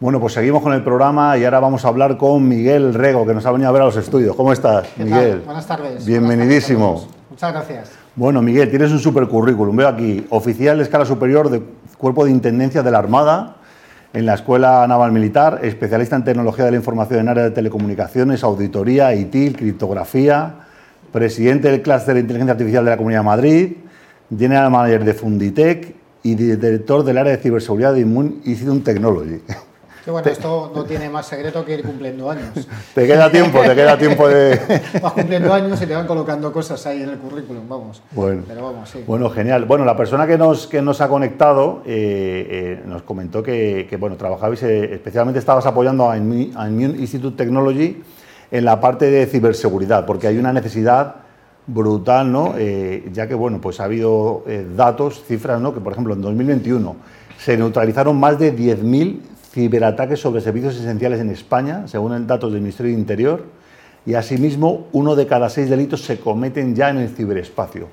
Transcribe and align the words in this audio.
Bueno, 0.00 0.20
pues 0.20 0.34
seguimos 0.34 0.62
con 0.62 0.72
el 0.72 0.84
programa 0.84 1.36
y 1.36 1.44
ahora 1.44 1.58
vamos 1.58 1.84
a 1.84 1.88
hablar 1.88 2.16
con 2.16 2.46
Miguel 2.46 2.94
Rego, 2.94 3.26
que 3.26 3.34
nos 3.34 3.44
ha 3.46 3.50
venido 3.50 3.68
a 3.68 3.72
ver 3.72 3.82
a 3.82 3.86
los 3.86 3.96
estudios. 3.96 4.36
¿Cómo 4.36 4.52
estás, 4.52 4.86
Miguel? 4.96 5.42
Buenas 5.44 5.66
tardes. 5.66 6.06
Bienvenidísimo. 6.06 7.08
Muchas 7.28 7.52
gracias. 7.52 7.90
Bueno, 8.14 8.40
Miguel, 8.40 8.70
tienes 8.70 8.92
un 8.92 9.00
super 9.00 9.26
currículum. 9.26 9.74
Veo 9.74 9.88
aquí, 9.88 10.24
oficial 10.30 10.76
de 10.76 10.84
escala 10.84 11.04
superior 11.04 11.50
de 11.50 11.64
Cuerpo 11.98 12.24
de 12.24 12.30
Intendencia 12.30 12.84
de 12.84 12.92
la 12.92 12.98
Armada 12.98 13.56
en 14.12 14.24
la 14.24 14.34
Escuela 14.34 14.86
Naval 14.86 15.10
Militar, 15.10 15.58
especialista 15.64 16.14
en 16.14 16.22
tecnología 16.22 16.64
de 16.64 16.70
la 16.70 16.76
información 16.76 17.18
en 17.18 17.30
área 17.30 17.42
de 17.42 17.50
telecomunicaciones, 17.50 18.44
auditoría, 18.44 19.12
ITIL, 19.16 19.56
criptografía, 19.56 20.60
presidente 21.10 21.72
del 21.72 21.82
clúster 21.82 22.14
de 22.14 22.20
inteligencia 22.20 22.52
artificial 22.52 22.84
de 22.84 22.90
la 22.92 22.96
Comunidad 22.96 23.22
de 23.22 23.26
Madrid, 23.26 23.72
general 24.30 24.70
manager 24.70 25.04
de 25.04 25.14
Funditec 25.14 25.94
y 26.22 26.36
director 26.36 27.02
del 27.02 27.18
área 27.18 27.32
de 27.32 27.42
ciberseguridad 27.42 27.94
de 27.94 28.00
Immune 28.02 28.36
Institute 28.44 28.92
Technology. 28.92 29.40
Bueno, 30.12 30.30
esto 30.30 30.72
no 30.74 30.84
tiene 30.84 31.10
más 31.10 31.26
secreto 31.26 31.64
que 31.64 31.74
ir 31.74 31.82
cumpliendo 31.82 32.30
años. 32.30 32.48
Te 32.94 33.06
queda 33.06 33.30
tiempo, 33.30 33.60
te 33.60 33.74
queda 33.74 33.98
tiempo 33.98 34.28
de... 34.28 34.58
Vas 35.02 35.12
cumpliendo 35.12 35.52
años 35.52 35.80
y 35.80 35.86
te 35.86 35.94
van 35.94 36.06
colocando 36.06 36.52
cosas 36.52 36.84
ahí 36.86 37.02
en 37.02 37.10
el 37.10 37.18
currículum, 37.18 37.68
vamos. 37.68 38.02
Bueno, 38.12 38.42
bueno 39.06 39.30
genial. 39.30 39.64
Bueno, 39.66 39.84
la 39.84 39.96
persona 39.96 40.26
que 40.26 40.38
nos, 40.38 40.66
que 40.66 40.82
nos 40.82 41.00
ha 41.00 41.08
conectado 41.08 41.82
eh, 41.86 42.46
eh, 42.50 42.82
nos 42.86 43.02
comentó 43.02 43.42
que, 43.42 43.86
que 43.88 43.96
bueno, 43.96 44.16
trabajabais, 44.16 44.62
eh, 44.62 44.94
especialmente 44.94 45.38
estabas 45.38 45.66
apoyando 45.66 46.10
a 46.10 46.16
Immune 46.16 46.96
Institute 46.98 47.36
Technology 47.36 48.02
en 48.50 48.64
la 48.64 48.80
parte 48.80 49.10
de 49.10 49.26
ciberseguridad, 49.26 50.06
porque 50.06 50.26
hay 50.26 50.38
una 50.38 50.52
necesidad 50.52 51.16
brutal, 51.66 52.32
¿no? 52.32 52.54
ya 53.12 53.28
que, 53.28 53.34
bueno, 53.34 53.60
pues 53.60 53.78
ha 53.78 53.84
habido 53.84 54.42
datos, 54.74 55.22
cifras, 55.26 55.60
¿no? 55.60 55.74
Que, 55.74 55.80
por 55.80 55.92
ejemplo, 55.92 56.14
en 56.14 56.22
2021 56.22 56.96
se 57.38 57.56
neutralizaron 57.58 58.18
más 58.18 58.38
de 58.38 58.56
10.000 58.56 59.20
ciberataques 59.52 60.20
sobre 60.20 60.40
servicios 60.40 60.76
esenciales 60.76 61.20
en 61.20 61.30
España, 61.30 61.86
según 61.86 62.26
datos 62.26 62.52
del 62.52 62.60
Ministerio 62.60 62.92
de 62.92 62.98
Interior, 62.98 63.44
y 64.06 64.14
asimismo 64.14 64.86
uno 64.92 65.16
de 65.16 65.26
cada 65.26 65.48
seis 65.50 65.68
delitos 65.68 66.02
se 66.02 66.18
cometen 66.18 66.74
ya 66.74 66.90
en 66.90 66.98
el 66.98 67.08
ciberespacio. 67.08 67.88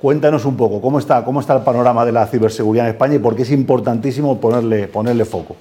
Cuéntanos 0.00 0.44
un 0.44 0.56
poco 0.56 0.80
cómo 0.80 0.98
está, 0.98 1.24
cómo 1.24 1.40
está 1.40 1.56
el 1.56 1.62
panorama 1.62 2.04
de 2.04 2.12
la 2.12 2.26
ciberseguridad 2.26 2.86
en 2.86 2.92
España 2.92 3.14
y 3.14 3.18
por 3.18 3.34
qué 3.34 3.42
es 3.42 3.50
importantísimo 3.50 4.38
ponerle, 4.38 4.88
ponerle 4.88 5.24
foco. 5.24 5.56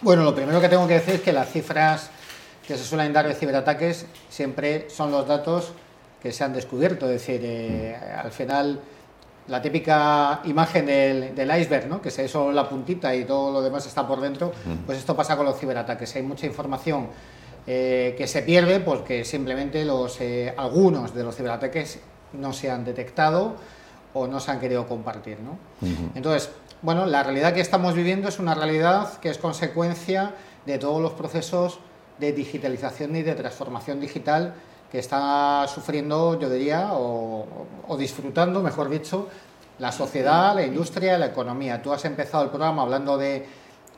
Bueno, 0.00 0.24
lo 0.24 0.34
primero 0.34 0.60
que 0.60 0.68
tengo 0.68 0.86
que 0.86 0.94
decir 0.94 1.14
es 1.16 1.20
que 1.20 1.32
las 1.32 1.50
cifras 1.50 2.10
que 2.66 2.76
se 2.76 2.84
suelen 2.84 3.12
dar 3.12 3.26
de 3.26 3.34
ciberataques 3.34 4.06
siempre 4.30 4.88
son 4.88 5.10
los 5.10 5.26
datos 5.26 5.72
que 6.22 6.32
se 6.32 6.44
han 6.44 6.52
descubierto. 6.52 7.06
Es 7.06 7.12
decir, 7.12 7.40
eh, 7.44 7.96
al 8.16 8.30
final 8.30 8.80
la 9.48 9.60
típica 9.60 10.40
imagen 10.44 10.86
del, 10.86 11.60
iceberg, 11.60 11.88
¿no? 11.88 12.00
que 12.00 12.10
se 12.10 12.22
ve 12.22 12.28
solo 12.28 12.52
la 12.52 12.68
puntita 12.68 13.14
y 13.14 13.24
todo 13.24 13.52
lo 13.52 13.62
demás 13.62 13.86
está 13.86 14.06
por 14.06 14.20
dentro, 14.20 14.52
pues 14.86 14.98
esto 14.98 15.16
pasa 15.16 15.36
con 15.36 15.46
los 15.46 15.58
ciberataques. 15.58 16.14
Hay 16.16 16.22
mucha 16.22 16.46
información 16.46 17.08
eh, 17.66 18.14
que 18.16 18.26
se 18.26 18.42
pierde 18.42 18.80
porque 18.80 19.24
simplemente 19.24 19.84
los, 19.84 20.20
eh, 20.20 20.54
algunos 20.56 21.14
de 21.14 21.24
los 21.24 21.36
ciberataques 21.36 22.00
no 22.32 22.52
se 22.52 22.70
han 22.70 22.84
detectado 22.84 23.56
o 24.14 24.26
no 24.26 24.40
se 24.40 24.50
han 24.50 24.60
querido 24.60 24.86
compartir. 24.86 25.38
¿no? 25.40 25.58
Entonces, 26.14 26.50
bueno, 26.82 27.06
la 27.06 27.22
realidad 27.22 27.52
que 27.52 27.60
estamos 27.60 27.94
viviendo 27.94 28.28
es 28.28 28.38
una 28.38 28.54
realidad 28.54 29.18
que 29.18 29.30
es 29.30 29.38
consecuencia 29.38 30.34
de 30.66 30.78
todos 30.78 31.00
los 31.00 31.12
procesos 31.12 31.80
de 32.18 32.32
digitalización 32.32 33.16
y 33.16 33.22
de 33.22 33.34
transformación 33.34 34.00
digital 34.00 34.54
que 34.92 34.98
está 34.98 35.66
sufriendo, 35.68 36.38
yo 36.38 36.50
diría, 36.50 36.90
o, 36.92 37.46
disfrutando, 37.98 38.62
mejor 38.62 38.90
dicho, 38.90 39.26
la 39.78 39.90
sociedad, 39.90 40.54
la 40.54 40.66
industria, 40.66 41.16
la 41.16 41.26
economía. 41.26 41.80
Tú 41.80 41.94
has 41.94 42.04
empezado 42.04 42.44
el 42.44 42.50
programa 42.50 42.82
hablando 42.82 43.16
de, 43.16 43.46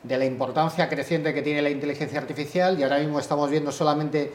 la 0.07 0.23
importancia 0.23 0.87
creciente 0.87 1.33
que 1.33 1.41
tiene 1.41 1.61
la 1.61 1.69
inteligencia 1.69 2.17
artificial 2.17 2.79
y 2.79 2.83
ahora 2.83 2.99
mismo 2.99 3.19
estamos 3.19 3.49
viendo 3.49 3.73
solamente 3.73 4.31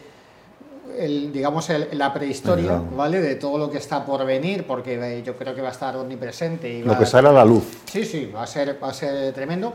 el, 0.99 1.33
digamos 1.33 1.69
la 1.93 2.13
prehistoria 2.13 2.83
vale 2.97 3.21
de 3.21 3.37
todo 3.37 3.57
lo 3.57 3.71
que 3.71 3.79
está 3.79 4.05
por 4.05 4.27
venir 4.27 4.67
porque 4.67 4.95
eh, 4.95 5.23
yo 5.23 5.37
creo 5.37 5.55
que 5.55 5.63
va 5.63 5.69
a 5.69 5.71
estar 5.71 5.97
omnipresente 5.97 6.69
y 6.69 6.83
lo 6.83 6.99
que 6.99 7.07
sale 7.07 7.29
a 7.29 7.33
la 7.33 7.45
luz. 7.45 7.63
Sí 7.85 8.05
sí 8.05 8.27
va 8.35 8.43
a 8.43 8.47
ser 8.49 8.83
va 8.83 8.89
a 8.89 8.93
ser 8.93 9.33
tremendo 9.33 9.73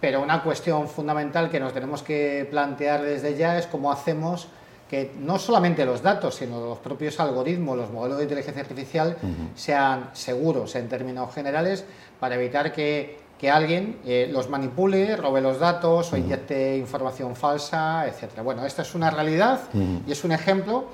pero 0.00 0.22
una 0.22 0.44
cuestión 0.44 0.86
fundamental 0.88 1.50
que 1.50 1.58
nos 1.58 1.72
tenemos 1.72 2.04
que 2.04 2.46
plantear 2.48 3.02
desde 3.02 3.36
ya 3.36 3.58
es 3.58 3.66
cómo 3.66 3.90
hacemos 3.90 4.46
que 4.88 5.12
no 5.18 5.38
solamente 5.38 5.84
los 5.84 6.02
datos, 6.02 6.36
sino 6.36 6.60
los 6.60 6.78
propios 6.78 7.18
algoritmos, 7.18 7.76
los 7.76 7.90
modelos 7.90 8.18
de 8.18 8.24
inteligencia 8.24 8.62
artificial 8.62 9.16
sean 9.54 10.10
seguros 10.12 10.76
en 10.76 10.88
términos 10.88 11.34
generales 11.34 11.84
para 12.20 12.36
evitar 12.36 12.72
que, 12.72 13.24
alguien 13.50 13.98
eh, 14.04 14.28
los 14.32 14.48
manipule, 14.48 15.16
robe 15.16 15.40
los 15.40 15.60
datos 15.60 16.12
o 16.12 16.16
inyecte 16.16 16.76
información 16.76 17.36
falsa, 17.36 18.06
etc. 18.06 18.42
Bueno, 18.42 18.64
esta 18.64 18.82
es 18.82 18.94
una 18.94 19.10
realidad 19.10 19.60
y 20.06 20.10
es 20.10 20.24
un 20.24 20.32
ejemplo. 20.32 20.86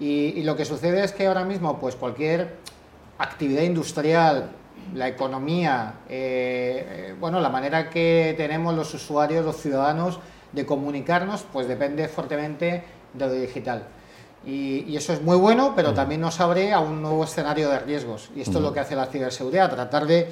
Y, 0.00 0.42
lo 0.44 0.56
que 0.56 0.64
sucede 0.64 1.04
es 1.04 1.12
que 1.12 1.26
ahora 1.26 1.44
mismo 1.44 1.78
pues 1.78 1.94
cualquier 1.94 2.56
actividad 3.18 3.62
industrial, 3.62 4.50
la 4.94 5.08
economía, 5.08 5.94
eh, 6.08 7.10
eh, 7.10 7.14
bueno, 7.20 7.38
la 7.40 7.50
manera 7.50 7.90
que 7.90 8.34
tenemos 8.36 8.74
los 8.74 8.94
usuarios, 8.94 9.44
los 9.44 9.56
ciudadanos 9.56 10.18
de 10.52 10.64
comunicarnos, 10.64 11.44
pues 11.52 11.68
depende 11.68 12.08
fuertemente 12.08 12.82
de 13.14 13.26
lo 13.26 13.32
digital. 13.32 13.84
Y, 14.44 14.96
eso 14.96 15.12
es 15.12 15.22
muy 15.22 15.36
bueno, 15.36 15.74
pero 15.76 15.92
también 15.92 16.20
nos 16.20 16.40
abre 16.40 16.72
a 16.72 16.80
un 16.80 17.02
nuevo 17.02 17.24
escenario 17.24 17.68
de 17.68 17.78
riesgos. 17.80 18.30
Y 18.34 18.40
esto 18.40 18.58
es 18.58 18.64
lo 18.64 18.72
que 18.72 18.80
hace 18.80 18.96
la 18.96 19.06
ciberseguridad, 19.06 19.70
tratar 19.70 20.06
de, 20.06 20.28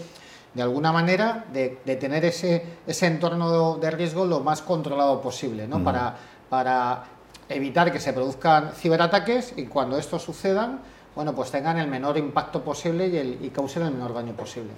de 0.55 0.63
alguna 0.63 0.93
manera, 0.93 1.45
de, 1.53 1.69
tener 1.97 2.25
ese, 2.25 2.65
ese 2.87 3.07
entorno 3.07 3.77
de 3.77 3.91
riesgo 3.91 4.25
lo 4.25 4.41
más 4.41 4.63
controlado 4.63 5.21
posible, 5.21 5.69
¿no? 5.69 5.85
para, 5.85 6.17
para 6.49 7.05
evitar 7.49 7.93
que 7.93 8.01
se 8.01 8.13
produzcan 8.13 8.73
ciberataques 8.73 9.55
y 9.57 9.67
cuando 9.67 9.99
estos 9.99 10.23
sucedan, 10.23 10.81
bueno, 11.15 11.35
pues 11.35 11.51
tengan 11.51 11.79
el 11.79 11.89
menor 11.89 12.17
impacto 12.17 12.63
posible 12.63 13.09
y, 13.09 13.17
el, 13.17 13.39
y 13.45 13.51
causen 13.51 13.83
el 13.83 13.93
menor 13.93 14.15
daño 14.15 14.33
posible. 14.33 14.71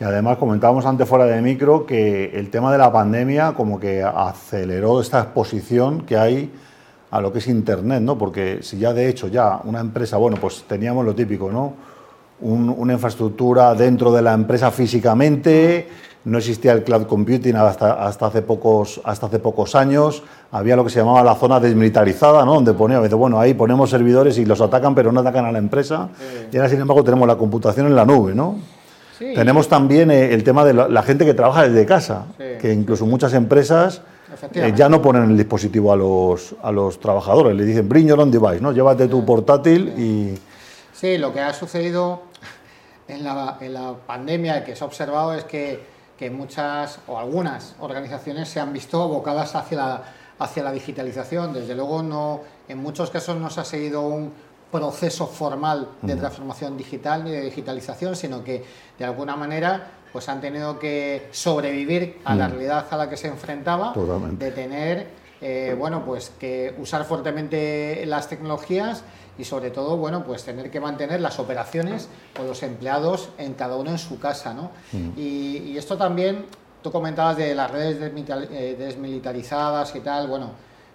Y 0.00 0.04
además 0.04 0.38
comentábamos 0.38 0.86
antes 0.86 1.08
fuera 1.08 1.24
de 1.24 1.42
micro 1.42 1.84
que 1.84 2.38
el 2.38 2.50
tema 2.50 2.70
de 2.70 2.78
la 2.78 2.92
pandemia 2.92 3.52
como 3.52 3.80
que 3.80 4.02
aceleró 4.02 5.00
esta 5.00 5.20
exposición 5.20 6.02
que 6.02 6.16
hay 6.16 6.52
a 7.10 7.20
lo 7.20 7.32
que 7.32 7.38
es 7.38 7.46
Internet, 7.48 8.02
¿no? 8.02 8.18
Porque 8.18 8.58
si 8.62 8.78
ya 8.78 8.92
de 8.92 9.08
hecho 9.08 9.28
ya 9.28 9.60
una 9.64 9.80
empresa, 9.80 10.16
bueno, 10.16 10.36
pues 10.40 10.64
teníamos 10.66 11.04
lo 11.04 11.14
típico, 11.14 11.50
¿no? 11.50 11.88
una 12.40 12.92
infraestructura 12.92 13.74
dentro 13.74 14.12
de 14.12 14.22
la 14.22 14.32
empresa 14.32 14.70
físicamente, 14.70 15.88
no 16.24 16.38
existía 16.38 16.72
el 16.72 16.84
cloud 16.84 17.06
computing 17.06 17.56
hasta, 17.56 18.06
hasta, 18.06 18.26
hace 18.26 18.42
pocos, 18.42 19.00
hasta 19.04 19.26
hace 19.26 19.38
pocos 19.38 19.74
años, 19.74 20.22
había 20.52 20.76
lo 20.76 20.84
que 20.84 20.90
se 20.90 21.00
llamaba 21.00 21.24
la 21.24 21.34
zona 21.34 21.58
desmilitarizada, 21.58 22.44
¿no? 22.44 22.54
donde 22.54 22.74
ponía, 22.74 23.00
bueno, 23.00 23.40
ahí 23.40 23.54
ponemos 23.54 23.90
servidores 23.90 24.38
y 24.38 24.44
los 24.44 24.60
atacan, 24.60 24.94
pero 24.94 25.10
no 25.10 25.20
atacan 25.20 25.46
a 25.46 25.52
la 25.52 25.58
empresa, 25.58 26.10
y 26.52 26.56
ahora 26.56 26.68
sin 26.68 26.80
embargo 26.80 27.02
tenemos 27.02 27.26
la 27.26 27.36
computación 27.36 27.86
en 27.86 27.96
la 27.96 28.04
nube, 28.04 28.34
¿no? 28.34 28.56
Tenemos 29.18 29.68
también 29.68 30.12
eh, 30.12 30.32
el 30.32 30.44
tema 30.44 30.64
de 30.64 30.72
la, 30.74 31.02
gente 31.02 31.24
que 31.24 31.34
trabaja 31.34 31.66
desde 31.66 31.84
casa, 31.86 32.26
que 32.60 32.72
incluso 32.72 33.04
muchas 33.04 33.34
empresas 33.34 34.02
eh, 34.54 34.72
ya 34.76 34.88
no 34.88 35.00
ponen 35.00 35.24
el 35.24 35.36
dispositivo 35.36 35.92
a 35.92 35.96
los, 35.96 36.54
a 36.62 36.72
los 36.72 37.00
trabajadores, 37.00 37.56
le 37.56 37.64
dicen 37.64 37.88
bring 37.88 38.06
your 38.06 38.20
own 38.20 38.30
device, 38.30 38.60
¿no? 38.60 38.72
llévate 38.72 39.08
tu 39.08 39.24
portátil 39.24 39.94
y... 39.96 40.38
Sí, 40.92 41.16
lo 41.16 41.32
que 41.32 41.40
ha 41.40 41.52
sucedido 41.54 42.22
en 43.06 43.24
la, 43.24 43.56
en 43.60 43.74
la 43.74 43.94
pandemia 44.06 44.64
que 44.64 44.76
se 44.76 44.84
ha 44.84 44.86
observado 44.86 45.34
es 45.34 45.44
que, 45.44 45.80
que, 46.18 46.30
muchas 46.30 46.98
o 47.06 47.18
algunas 47.18 47.76
organizaciones 47.80 48.48
se 48.48 48.60
han 48.60 48.72
visto 48.72 49.02
abocadas 49.02 49.54
hacia 49.54 49.78
la, 49.78 50.02
hacia 50.38 50.62
la 50.62 50.72
digitalización. 50.72 51.52
Desde 51.52 51.74
luego, 51.74 52.02
no, 52.02 52.40
en 52.68 52.78
muchos 52.78 53.10
casos 53.10 53.36
no 53.36 53.48
se 53.50 53.60
ha 53.60 53.64
seguido 53.64 54.02
un 54.02 54.32
proceso 54.70 55.26
formal 55.26 55.88
de 56.02 56.14
transformación 56.16 56.76
digital 56.76 57.24
ni 57.24 57.30
de 57.30 57.40
digitalización, 57.42 58.14
sino 58.14 58.44
que 58.44 58.64
de 58.98 59.04
alguna 59.04 59.34
manera 59.34 59.97
pues 60.12 60.28
han 60.28 60.40
tenido 60.40 60.78
que 60.78 61.28
sobrevivir 61.32 62.20
a 62.24 62.34
la 62.34 62.48
mm. 62.48 62.52
realidad 62.52 62.86
a 62.90 62.96
la 62.96 63.08
que 63.08 63.16
se 63.16 63.28
enfrentaba, 63.28 63.92
de 64.32 64.50
tener, 64.50 65.06
eh, 65.40 65.74
bueno, 65.78 66.04
pues 66.04 66.32
que 66.38 66.74
usar 66.78 67.04
fuertemente 67.04 68.04
las 68.06 68.28
tecnologías 68.28 69.04
y 69.38 69.44
sobre 69.44 69.70
todo, 69.70 69.96
bueno, 69.96 70.24
pues 70.24 70.44
tener 70.44 70.70
que 70.70 70.80
mantener 70.80 71.20
las 71.20 71.38
operaciones 71.38 72.08
con 72.36 72.46
los 72.46 72.62
empleados 72.62 73.30
en 73.38 73.54
cada 73.54 73.76
uno 73.76 73.90
en 73.90 73.98
su 73.98 74.18
casa, 74.18 74.52
¿no? 74.52 74.72
Mm. 74.92 75.10
Y, 75.16 75.78
esto 75.78 75.96
también, 75.96 76.46
tú 76.82 76.90
comentabas 76.90 77.36
de 77.36 77.54
las 77.54 77.70
redes 77.70 77.96
eh, 78.00 78.76
desmilitarizadas 78.76 79.94
y 79.94 80.00
tal, 80.00 80.26
bueno, 80.26 80.50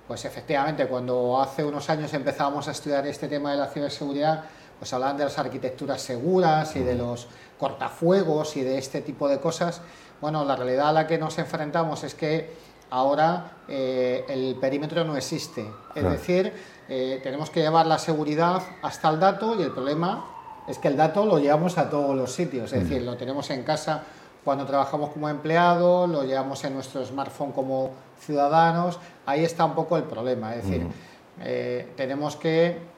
pues 0.07 0.25
efectivamente, 0.25 0.85
cuando 0.87 1.41
hace 1.41 1.63
unos 1.63 1.89
años 1.89 2.13
empezábamos 2.13 2.67
a 2.67 2.71
estudiar 2.71 3.07
este 3.07 3.29
tema 3.29 3.51
de 3.51 3.57
la 3.57 3.67
ciberseguridad, 3.67 4.43
pues 4.83 4.91
hablaban 4.91 5.15
de 5.15 5.23
las 5.23 5.39
arquitecturas 5.39 6.01
seguras 6.01 6.75
y 6.75 6.81
de 6.81 6.95
los 6.95 7.29
cortafuegos 7.57 8.57
y 8.57 8.63
de 8.63 8.77
este 8.77 8.99
tipo 8.99 9.29
de 9.29 9.39
cosas. 9.39 9.79
Bueno, 10.19 10.43
la 10.43 10.57
realidad 10.57 10.89
a 10.89 10.91
la 10.91 11.07
que 11.07 11.17
nos 11.17 11.39
enfrentamos 11.39 12.03
es 12.03 12.13
que 12.15 12.53
ahora 12.89 13.59
eh, 13.69 14.25
el 14.27 14.57
perímetro 14.59 15.05
no 15.05 15.15
existe. 15.15 15.65
Es 15.95 16.03
decir, 16.03 16.51
eh, 16.89 17.21
tenemos 17.23 17.49
que 17.49 17.61
llevar 17.61 17.85
la 17.85 17.97
seguridad 17.97 18.61
hasta 18.81 19.09
el 19.09 19.21
dato 19.21 19.57
y 19.57 19.63
el 19.63 19.71
problema 19.71 20.25
es 20.67 20.77
que 20.79 20.89
el 20.89 20.97
dato 20.97 21.25
lo 21.25 21.39
llevamos 21.39 21.77
a 21.77 21.89
todos 21.89 22.13
los 22.13 22.33
sitios. 22.33 22.73
Es 22.73 22.83
decir, 22.83 23.03
lo 23.03 23.15
tenemos 23.15 23.51
en 23.51 23.63
casa 23.63 24.03
cuando 24.43 24.65
trabajamos 24.65 25.11
como 25.11 25.29
empleados, 25.29 26.09
lo 26.09 26.25
llevamos 26.25 26.61
en 26.65 26.73
nuestro 26.73 27.05
smartphone 27.05 27.53
como 27.53 27.91
ciudadanos, 28.19 28.99
ahí 29.25 29.45
está 29.45 29.63
un 29.63 29.75
poco 29.75 29.95
el 29.95 30.03
problema. 30.03 30.53
Es 30.55 30.65
decir, 30.65 30.85
eh, 31.39 31.93
tenemos 31.95 32.35
que, 32.35 32.91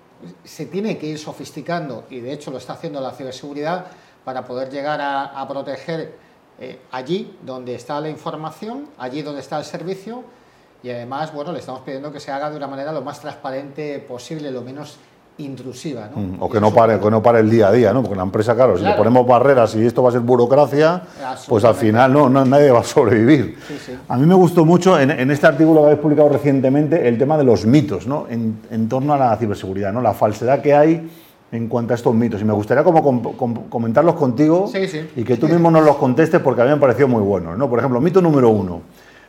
se 0.44 0.65
tiene 0.65 0.97
que 0.97 1.07
ir 1.07 1.19
sofisticando, 1.19 2.06
y 2.09 2.19
de 2.19 2.33
hecho 2.33 2.51
lo 2.51 2.57
está 2.57 2.73
haciendo 2.73 3.01
la 3.01 3.12
ciberseguridad, 3.12 3.88
para 4.23 4.44
poder 4.45 4.71
llegar 4.71 5.00
a, 5.01 5.47
proteger 5.47 6.17
eh, 6.59 6.79
allí 6.91 7.38
donde 7.44 7.75
está 7.75 8.01
la 8.01 8.09
información, 8.09 8.89
allí 8.97 9.21
donde 9.21 9.41
está 9.41 9.57
el 9.59 9.65
servicio, 9.65 10.23
y 10.81 10.89
además, 10.89 11.33
bueno, 11.33 11.51
le 11.51 11.59
estamos 11.59 11.81
pidiendo 11.81 12.12
que 12.12 12.19
se 12.19 12.31
haga 12.31 12.50
de 12.50 12.57
una 12.57 12.67
manera 12.67 12.91
lo 12.91 13.01
más 13.01 13.19
transparente 13.19 14.00
posible, 14.00 14.51
lo 14.51 14.62
menos 14.62 14.97
intrusiva. 15.37 16.09
¿no? 16.15 16.21
Mm, 16.21 16.37
o 16.39 16.49
que 16.49 16.61
no, 16.61 16.73
pare, 16.73 16.99
que 16.99 17.11
no 17.11 17.21
pare 17.21 17.39
el 17.39 17.49
día 17.49 17.67
a 17.67 17.71
día, 17.71 17.93
¿no? 17.93 18.01
porque 18.01 18.15
la 18.15 18.23
empresa, 18.23 18.55
claro, 18.55 18.77
si 18.77 18.83
le 18.83 18.93
ponemos 18.93 19.27
barreras 19.27 19.75
y 19.75 19.85
esto 19.85 20.01
va 20.01 20.09
a 20.09 20.11
ser 20.11 20.21
burocracia, 20.21 21.01
pues 21.47 21.63
al 21.65 21.75
final 21.75 22.13
no, 22.13 22.29
nadie 22.29 22.71
va 22.71 22.79
a 22.79 22.83
sobrevivir. 22.83 23.57
A 24.07 24.17
mí 24.17 24.25
me 24.25 24.35
gustó 24.35 24.65
mucho 24.65 24.99
en, 24.99 25.31
este 25.31 25.47
artículo 25.47 25.81
que 25.81 25.85
habéis 25.87 25.99
publicado 25.99 26.29
recientemente 26.29 27.07
el 27.07 27.17
tema 27.17 27.37
de 27.37 27.43
los 27.43 27.65
mitos 27.65 28.07
¿no? 28.07 28.27
en, 28.29 28.89
torno 28.89 29.13
a 29.13 29.17
la 29.17 29.35
ciberseguridad, 29.37 29.91
¿no? 29.91 30.01
la 30.01 30.13
falsedad 30.13 30.61
que 30.61 30.73
hay 30.73 31.09
en 31.51 31.67
cuanto 31.67 31.93
a 31.93 31.95
estos 31.95 32.13
mitos. 32.13 32.41
Y 32.41 32.45
me 32.45 32.53
gustaría 32.53 32.83
como 32.83 33.03
comentarlos 33.69 34.15
contigo 34.15 34.71
y 35.15 35.23
que 35.23 35.38
tú 35.38 35.47
mismo 35.47 35.69
nos 35.69 35.83
los 35.83 35.97
contestes 35.97 36.41
porque 36.41 36.61
a 36.61 36.65
mí 36.65 36.71
me 36.71 36.77
pareció 36.77 37.07
muy 37.07 37.21
bueno. 37.21 37.55
¿no? 37.55 37.69
Por 37.69 37.79
ejemplo, 37.79 37.99
mito 37.99 38.21
número 38.21 38.49
uno 38.49 38.81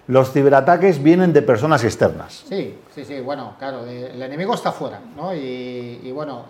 los 0.09 0.33
ciberataques 0.33 1.03
vienen 1.03 1.33
de 1.33 1.43
personas 1.43 1.83
externas. 1.85 2.45
Sí, 2.49 2.79
sí, 2.95 3.05
sí, 3.05 3.21
bueno, 3.21 3.55
claro, 3.59 3.85
el 3.85 4.23
enemigo 4.23 4.55
está 4.55 4.73
fuera, 4.73 5.01
¿no? 5.17 5.35
Y, 5.35 6.11
bueno, 6.13 6.45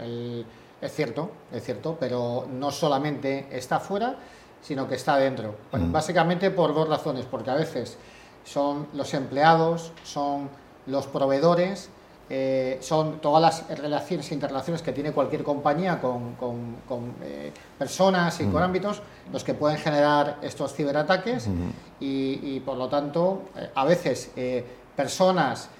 es 0.81 0.93
cierto, 0.93 1.31
es 1.53 1.65
cierto, 1.65 1.97
pero 1.99 2.47
no 2.53 2.71
solamente 2.71 3.49
está 3.51 3.81
fuera, 3.81 4.17
sino 4.61 4.87
que 4.87 4.97
está 4.97 5.17
dentro. 5.17 5.55
Mm. 5.73 5.91
Básicamente 5.91 6.51
por 6.51 6.75
dos 6.75 6.89
razones, 6.89 7.25
porque 7.25 7.51
a 7.51 7.55
veces 7.55 7.97
son 8.45 8.89
los 8.93 9.15
empleados, 9.15 9.93
son 10.05 10.51
los 10.87 11.07
proveedores 11.07 11.89
eh, 12.29 12.79
son 12.81 13.21
todas 13.21 13.41
las 13.41 13.79
relaciones 13.79 14.29
e 14.33 14.35
interrelaciones 14.35 14.83
que 14.83 14.91
tiene 14.91 15.13
cualquier 15.13 15.45
compañía 15.45 16.01
con, 16.01 16.35
eh, 17.23 17.53
personas 17.79 18.41
y 18.41 18.47
con 18.47 18.65
ámbitos 18.65 19.01
los 19.33 19.45
que 19.45 19.55
pueden 19.55 19.79
generar 19.79 20.39
estos 20.43 20.75
ciberataques 20.75 21.49
y, 22.01 22.59
por 22.61 22.79
lo 22.79 22.89
tanto 22.89 23.43
eh, 23.57 23.71
a 23.73 23.85
veces 23.85 24.33
personas 24.97 25.71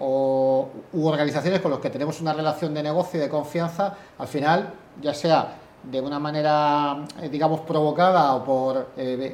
o, 0.00 0.68
u 0.92 1.06
organizaciones 1.06 1.60
con 1.60 1.70
los 1.70 1.78
que 1.78 1.90
tenemos 1.90 2.20
una 2.20 2.32
relación 2.32 2.74
de 2.74 2.82
negocio 2.82 3.20
y 3.20 3.22
de 3.22 3.28
confianza 3.28 3.94
al 4.18 4.26
final 4.26 4.74
ya 5.00 5.14
sea 5.14 5.54
de 5.84 6.00
una 6.00 6.18
manera 6.18 7.04
digamos 7.30 7.60
provocada 7.60 8.34
o 8.34 8.44
por 8.44 8.88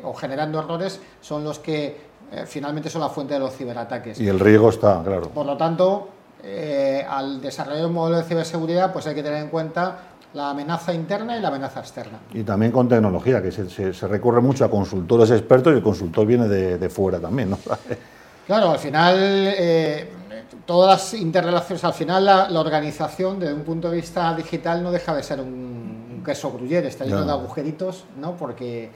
o 0.04 0.12
generando 0.12 0.58
errores 0.58 1.00
son 1.22 1.44
los 1.44 1.58
que 1.58 2.12
finalmente 2.46 2.90
son 2.90 3.00
la 3.00 3.08
fuente 3.08 3.34
de 3.34 3.40
los 3.40 3.54
ciberataques. 3.54 4.18
Y 4.18 4.28
el 4.28 4.40
riesgo 4.40 4.70
está 4.70 5.02
claro. 5.02 5.28
Por 5.28 5.44
lo 5.44 5.56
tanto 5.56 6.08
eh, 6.44 7.06
al 7.08 7.40
desarrollar 7.40 7.86
un 7.86 7.94
modelo 7.94 8.18
de 8.18 8.24
ciberseguridad, 8.24 8.92
pues 8.92 9.06
hay 9.06 9.14
que 9.14 9.22
tener 9.22 9.42
en 9.42 9.48
cuenta 9.48 9.98
la 10.34 10.50
amenaza 10.50 10.94
interna 10.94 11.36
y 11.36 11.40
la 11.40 11.48
amenaza 11.48 11.80
externa. 11.80 12.18
Y 12.32 12.42
también 12.42 12.72
con 12.72 12.88
tecnología, 12.88 13.42
que 13.42 13.52
se, 13.52 14.08
recurre 14.08 14.40
mucho 14.40 14.64
a 14.64 14.70
consultores 14.70 15.30
expertos 15.30 15.72
y 15.72 15.76
el 15.76 15.82
consultor 15.82 16.26
viene 16.26 16.48
de, 16.48 16.88
fuera 16.88 17.20
también, 17.20 17.50
¿no? 17.50 17.58
claro, 18.46 18.70
al 18.70 18.78
final, 18.78 19.16
eh, 19.18 20.10
todas 20.64 20.90
las 20.90 21.20
interrelaciones, 21.20 21.84
al 21.84 21.94
final 21.94 22.24
la, 22.24 22.60
organización, 22.60 23.38
desde 23.38 23.54
un 23.54 23.62
punto 23.62 23.90
de 23.90 23.96
vista 23.96 24.34
digital, 24.34 24.82
no 24.82 24.90
deja 24.90 25.14
de 25.14 25.22
ser 25.22 25.40
un, 25.40 26.22
queso 26.24 26.52
gruyere, 26.52 26.88
está 26.88 27.04
lleno 27.04 27.24
de 27.24 27.32
agujeritos, 27.32 28.04
¿no? 28.16 28.36
Porque 28.36 28.90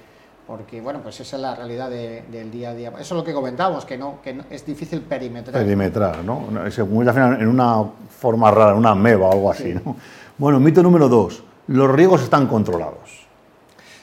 porque 0.46 0.80
bueno, 0.80 1.00
pues 1.02 1.18
esa 1.20 1.36
es 1.36 1.42
la 1.42 1.54
realidad 1.54 1.90
del 1.90 2.50
día 2.50 2.70
a 2.70 2.74
día. 2.74 2.88
Eso 2.90 3.00
es 3.00 3.12
lo 3.12 3.24
que 3.24 3.32
comentábamos, 3.32 3.84
que 3.84 3.98
no, 3.98 4.20
que 4.22 4.42
es 4.50 4.64
difícil 4.64 5.00
perimetrar. 5.00 5.60
Perimetrar, 5.62 6.24
¿no? 6.24 6.46
Se 6.70 6.82
en 6.82 7.48
una 7.48 7.82
forma 8.08 8.50
rara, 8.50 8.72
en 8.72 8.78
una 8.78 8.94
meba 8.94 9.28
o 9.28 9.32
algo 9.32 9.50
así, 9.50 9.74
¿no? 9.74 9.96
Bueno, 10.38 10.60
mito 10.60 10.82
número 10.82 11.08
dos, 11.08 11.42
los 11.66 11.90
riesgos 11.90 12.22
están 12.22 12.46
controlados. 12.46 13.26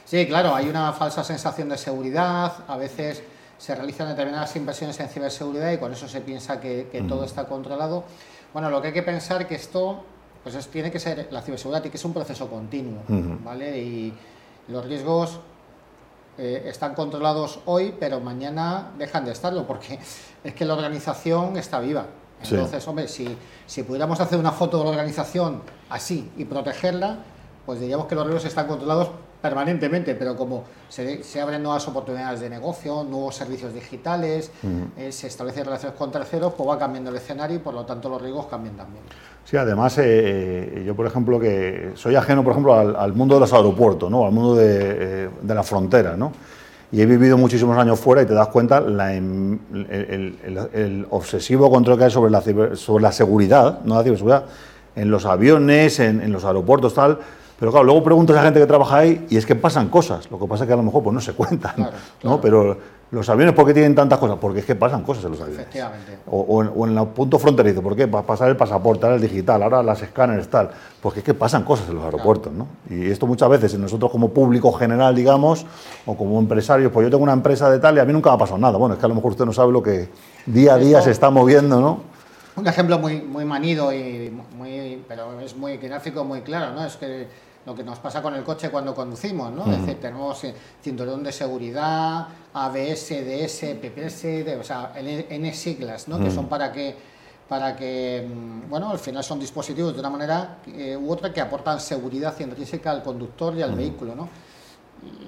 Sí, 0.04 0.28
claro, 0.28 0.54
hay 0.54 0.68
una 0.68 0.92
falsa 0.92 1.24
sensación 1.24 1.69
de 1.69 1.78
seguridad, 1.78 2.51
a 2.68 2.75
veces 2.75 3.24
se 3.57 3.75
realizan 3.75 4.10
determinadas 4.10 4.56
inversiones 4.56 5.00
en 5.00 5.07
ciberseguridad 5.07 5.72
y 5.72 5.78
con 5.78 5.94
eso 5.94 6.07
se 6.07 6.22
piensa 6.22 6.60
que, 6.60 7.06
todo 7.07 7.24
está 7.24 7.46
controlado. 7.46 8.04
Bueno, 8.51 8.69
lo 8.69 8.81
que 8.81 8.88
hay 8.88 8.94
que 8.94 9.04
pensar 9.04 9.48
que 9.48 9.56
esto, 9.56 10.04
pues 10.44 10.68
tiene 10.68 10.92
que 10.92 11.00
ser, 11.00 11.30
la 11.31 11.42
ciberseguridad 11.42 11.81
que 11.81 11.96
es 11.96 12.06
un 12.06 12.13
proceso 12.13 12.50
continuo, 12.50 13.00
¿vale? 13.44 13.78
Y 13.78 14.13
los 14.68 14.86
riesgos 14.86 15.39
eh, 16.38 16.63
están 16.65 16.95
controlados 16.95 17.59
hoy, 17.65 17.94
pero 18.00 18.19
mañana 18.19 18.91
dejan 18.97 19.25
de 19.25 19.31
estarlo, 19.31 19.68
porque 19.68 20.00
es 20.44 20.53
que 20.53 20.65
la 20.65 20.74
organización 20.74 21.57
está 21.57 21.80
viva. 21.80 22.07
Entonces, 22.44 22.85
hombre, 22.88 23.07
si, 23.07 23.38
si 23.65 23.83
pudiéramos 23.83 24.19
hacer 24.19 24.38
una 24.38 24.51
foto 24.51 24.77
de 24.77 24.83
la 24.83 24.89
organización 24.89 25.62
así 25.89 26.30
y 26.35 26.44
protegerla, 26.44 27.19
pues 27.65 27.80
diríamos 27.80 28.07
que 28.07 28.15
los 28.15 28.25
riesgos 28.25 28.45
están 28.45 28.68
controlados 28.68 29.09
permanentemente, 29.44 30.16
pero 30.16 30.38
como 30.38 30.63
se, 30.88 31.22
se, 31.22 31.42
abren 31.42 31.62
nuevas 31.62 31.86
oportunidades 31.90 32.40
de 32.40 32.50
negocio, 32.50 33.04
nuevos 33.04 33.36
servicios 33.36 33.74
digitales, 33.74 34.50
eh, 34.98 35.12
se 35.12 35.28
establecen 35.28 35.66
relaciones 35.66 35.98
con 35.98 36.13
terceros, 36.13 36.54
pues 36.54 36.69
va 36.69 36.80
cambiando 36.80 37.10
el 37.10 37.18
escenario 37.18 37.57
y 37.57 37.60
por 37.60 37.74
lo 37.74 37.86
tanto 37.86 38.07
los 38.07 38.22
riesgos 38.22 38.45
cambian 38.45 38.78
también. 38.78 39.04
Sí, 39.44 39.57
además 39.57 39.98
eh, 39.98 40.84
yo 40.88 40.95
por 40.95 41.06
ejemplo 41.07 41.42
que 41.42 41.92
soy 41.95 42.16
ajeno 42.16 42.42
por 42.42 42.54
ejemplo 42.54 42.74
al, 42.74 43.12
mundo 43.12 43.36
de 43.36 43.42
los 43.42 43.51
aeropuertos, 43.51 44.10
¿no? 44.10 44.25
al 44.25 44.31
mundo 44.31 44.56
de, 44.56 45.25
eh, 45.25 45.30
de 45.42 45.56
la 45.56 45.63
frontera, 45.63 46.16
¿no? 46.16 46.31
y 46.94 47.01
he 47.01 47.06
vivido 47.06 47.38
muchísimos 47.38 47.78
años 47.78 48.00
fuera 48.00 48.22
y 48.22 48.25
te 48.25 48.34
das 48.34 48.48
cuenta 48.48 48.80
la, 48.80 49.13
el, 49.13 49.60
el, 50.74 51.06
obsesivo 51.10 51.69
control 51.69 51.98
que 51.98 52.06
hay 52.06 52.12
sobre 52.12 52.31
la, 52.31 52.42
sobre 52.78 53.01
la 53.01 53.12
seguridad, 53.12 53.81
no 53.84 53.96
la 53.96 54.04
ciberseguridad, 54.04 54.46
en 54.96 55.12
los 55.12 55.25
aviones, 55.25 56.00
en, 56.00 56.22
en 56.22 56.31
los 56.31 56.46
aeropuertos, 56.46 56.94
tal 56.94 57.19
pero 57.63 57.71
claro, 57.71 57.86
luego 57.86 58.04
preguntas 58.04 58.36
a 58.36 58.39
la 58.39 58.44
gente 58.44 58.60
que 58.60 58.65
trabaja 58.65 58.98
ahí 58.98 59.25
y 59.30 59.38
es 59.38 59.45
que 59.45 59.56
pasan 59.56 59.88
cosas. 59.88 60.30
Lo 60.30 60.38
que 60.38 60.45
pasa 60.48 60.65
es 60.65 60.68
que 60.68 60.74
a 60.74 60.75
lo 60.75 60.83
mejor 60.83 61.01
pues, 61.01 61.13
no 61.13 61.21
se 61.21 61.31
cuentan. 61.39 61.92
¿no? 62.21 62.42
Pero 62.42 62.77
los 63.10 63.30
aviones, 63.30 63.56
¿por 63.56 63.65
qué 63.65 63.74
tienen 63.74 63.95
tantas 63.95 64.19
cosas? 64.19 64.38
Porque 64.38 64.60
es 64.60 64.65
que 64.65 64.75
pasan 64.75 65.01
cosas 65.04 65.24
en 65.24 65.31
los 65.31 65.39
aviones. 65.39 65.62
Efectivamente. 65.62 66.18
O, 66.30 66.62
en, 66.62 66.98
el 66.98 67.07
punto 67.07 67.39
fronterizo. 67.39 67.81
¿Por 67.81 67.95
qué? 67.95 68.06
Para 68.06 68.27
pasar 68.27 68.50
el 68.50 68.57
pasaporte, 68.57 69.06
ahora 69.06 69.15
el 69.15 69.21
digital, 69.21 69.63
ahora 69.63 69.81
las 69.81 70.01
escáneres, 70.01 70.50
tal. 70.50 70.71
Porque 71.01 71.19
es 71.19 71.25
que 71.25 71.33
pasan 71.33 71.63
cosas 71.63 71.88
en 71.88 71.95
los 71.95 72.04
aeropuertos. 72.04 72.51
¿no? 72.51 72.68
Y 72.89 73.10
esto 73.10 73.27
muchas 73.27 73.48
veces, 73.48 73.80
nosotros 73.80 74.12
como 74.12 74.31
público 74.31 74.74
general, 74.74 75.15
digamos, 75.15 75.65
o 76.06 76.18
como 76.18 76.38
empresarios, 76.39 76.92
pues 76.92 77.06
yo 77.06 77.12
tengo 77.12 77.24
una 77.24 77.31
empresa 77.31 77.69
de 77.69 77.80
tal 77.80 77.95
y 77.95 78.01
a 78.01 78.04
mí 78.04 78.12
nunca 78.12 78.30
me 78.31 78.36
ha 78.36 78.39
pasado 78.39 78.57
nada. 78.57 78.77
Bueno, 78.77 78.95
es 78.95 79.00
que 79.00 79.06
a 79.06 79.07
lo 79.07 79.15
mejor 79.15 79.31
usted 79.31 79.45
no 79.45 79.54
sabe 79.54 79.71
lo 79.71 79.81
que 79.81 80.10
día 80.45 80.74
a 80.74 80.77
día 80.77 81.01
se 81.01 81.12
está 81.12 81.30
moviendo, 81.30 81.80
¿no? 81.80 82.01
Un 82.57 82.68
ejemplo 82.68 83.00
muy, 83.00 83.22
muy 83.22 83.46
manido, 83.46 83.93
y 83.93 84.32
muy, 84.58 85.01
pero 85.08 85.39
es 85.39 85.55
muy 85.55 85.77
gráfico, 85.77 86.24
muy 86.25 86.41
claro, 86.41 86.74
¿no? 86.74 86.86
Es 86.86 86.98
que 86.98 87.27
lo 87.65 87.74
que 87.74 87.84
nos 87.84 88.00
pasa 88.00 88.22
con 88.22 88.36
el 88.36 88.43
coche 88.43 88.70
cuando 88.70 88.93
conducimos, 88.93 89.51
¿no? 89.51 89.72
Es 89.72 89.79
decir, 89.79 90.00
tenemos 90.00 90.43
eh, 90.43 90.53
cinturón 90.82 91.24
de 91.24 91.32
seguridad, 91.32 92.27
ABS, 92.53 93.10
DS, 93.10 93.75
PPS, 93.75 94.25
o 94.60 94.63
sea, 94.63 94.91
N, 94.96 95.53
siglas, 95.53 96.08
¿no? 96.08 96.20
Que 96.20 96.29
son 96.29 96.48
para 96.48 96.72
que, 96.72 96.96
para 97.48 97.75
que, 97.75 98.27
mm, 98.27 98.70
bueno, 98.70 98.89
al 98.89 99.00
final 99.00 99.24
son 99.24 99.39
dispositivos 99.39 99.93
de 99.93 100.00
una 100.00 100.10
manera 100.10 100.58
eh, 100.67 100.98
u 100.98 101.12
otra 101.12 101.32
que 101.32 101.39
aportan 101.39 101.79
seguridad 101.79 102.38
intrínseca 102.39 102.91
al 102.91 103.01
conductor 103.01 103.55
y 103.55 103.62
al 103.62 103.75
vehículo, 103.75 104.13
¿no? 104.13 104.27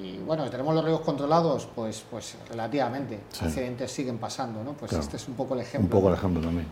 Y 0.01 0.17
bueno, 0.19 0.49
tenemos 0.49 0.73
los 0.73 0.83
riesgos 0.83 1.05
controlados, 1.05 1.67
pues, 1.73 2.03
pues 2.09 2.35
relativamente. 2.49 3.19
Accidentes 3.41 3.91
siguen 3.91 4.17
pasando, 4.17 4.63
¿no? 4.63 4.73
Pues 4.73 4.93
este 4.93 5.17
es 5.17 5.27
un 5.27 5.35
poco 5.35 5.53
el 5.53 5.61
ejemplo. 5.61 5.97
Un 5.97 6.01
poco 6.01 6.09
el 6.09 6.17
ejemplo 6.17 6.41
también. 6.41 6.67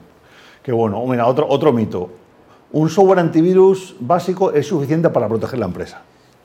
Qué 0.62 0.72
bueno. 0.72 1.06
Mira, 1.06 1.28
otro, 1.28 1.46
otro 1.50 1.74
mito 1.74 2.23
un 2.74 2.90
software 2.90 3.20
antivirus 3.20 3.96
básico 4.00 4.52
es 4.52 4.68
suficiente 4.68 5.10
para 5.10 5.28
proteger 5.28 5.60
la 5.60 5.66
empresa. 5.68 6.02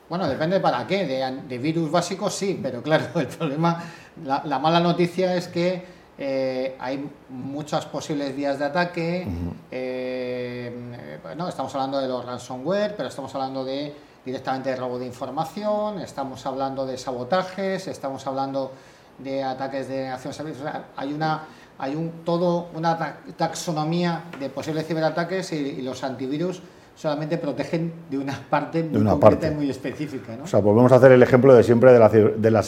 Bueno, 0.07 0.27
depende 0.27 0.59
para 0.59 0.85
qué. 0.87 1.05
De, 1.05 1.57
virus 1.57 1.91
básicos 1.91 2.33
sí, 2.33 2.59
pero 2.61 2.81
claro, 2.81 3.05
el 3.19 3.27
problema, 3.27 3.83
la, 4.23 4.59
mala 4.59 4.79
noticia 4.79 5.35
es 5.35 5.47
que 5.47 5.83
eh, 6.17 6.75
hay 6.79 7.09
muchas 7.29 7.85
posibles 7.85 8.35
vías 8.35 8.59
de 8.59 8.65
ataque. 8.65 9.27
Eh, 9.71 11.19
bueno, 11.23 11.47
estamos 11.47 11.73
hablando 11.75 11.99
de 11.99 12.07
los 12.07 12.25
ransomware, 12.25 12.95
pero 12.95 13.09
estamos 13.09 13.33
hablando 13.35 13.65
de 13.65 13.93
directamente 14.23 14.69
de 14.69 14.75
robo 14.75 14.99
de 14.99 15.05
información, 15.05 15.99
estamos 15.99 16.45
hablando 16.45 16.85
de 16.85 16.97
sabotajes, 16.97 17.87
estamos 17.87 18.27
hablando 18.27 18.71
de 19.17 19.43
ataques 19.43 19.87
de 19.87 20.09
acción 20.09 20.33
servicios. 20.33 20.67
hay 20.95 21.13
una 21.13 21.43
hay 21.79 21.95
un, 21.95 22.11
todo 22.25 22.67
una 22.75 23.17
taxonomía 23.37 24.25
de 24.39 24.49
posibles 24.49 24.85
ciberataques 24.85 25.51
y, 25.53 25.81
los 25.81 26.03
antivirus 26.03 26.61
solamente 26.95 27.37
protegen 27.37 27.93
de 28.09 28.17
una 28.17 28.37
parte 28.49 28.83
muy 28.83 28.99
una 28.99 29.11
concreta 29.11 29.51
muy 29.51 29.69
específica. 29.69 30.35
¿no? 30.35 30.43
O 30.43 30.47
sea, 30.47 30.59
volvemos 30.59 30.91
a 30.91 30.95
hacer 30.95 31.13
el 31.13 31.23
ejemplo 31.23 31.53
de 31.53 31.63
siempre 31.63 31.93
de 31.93 31.99
la, 31.99 32.09
de 32.09 32.51
la, 32.51 32.61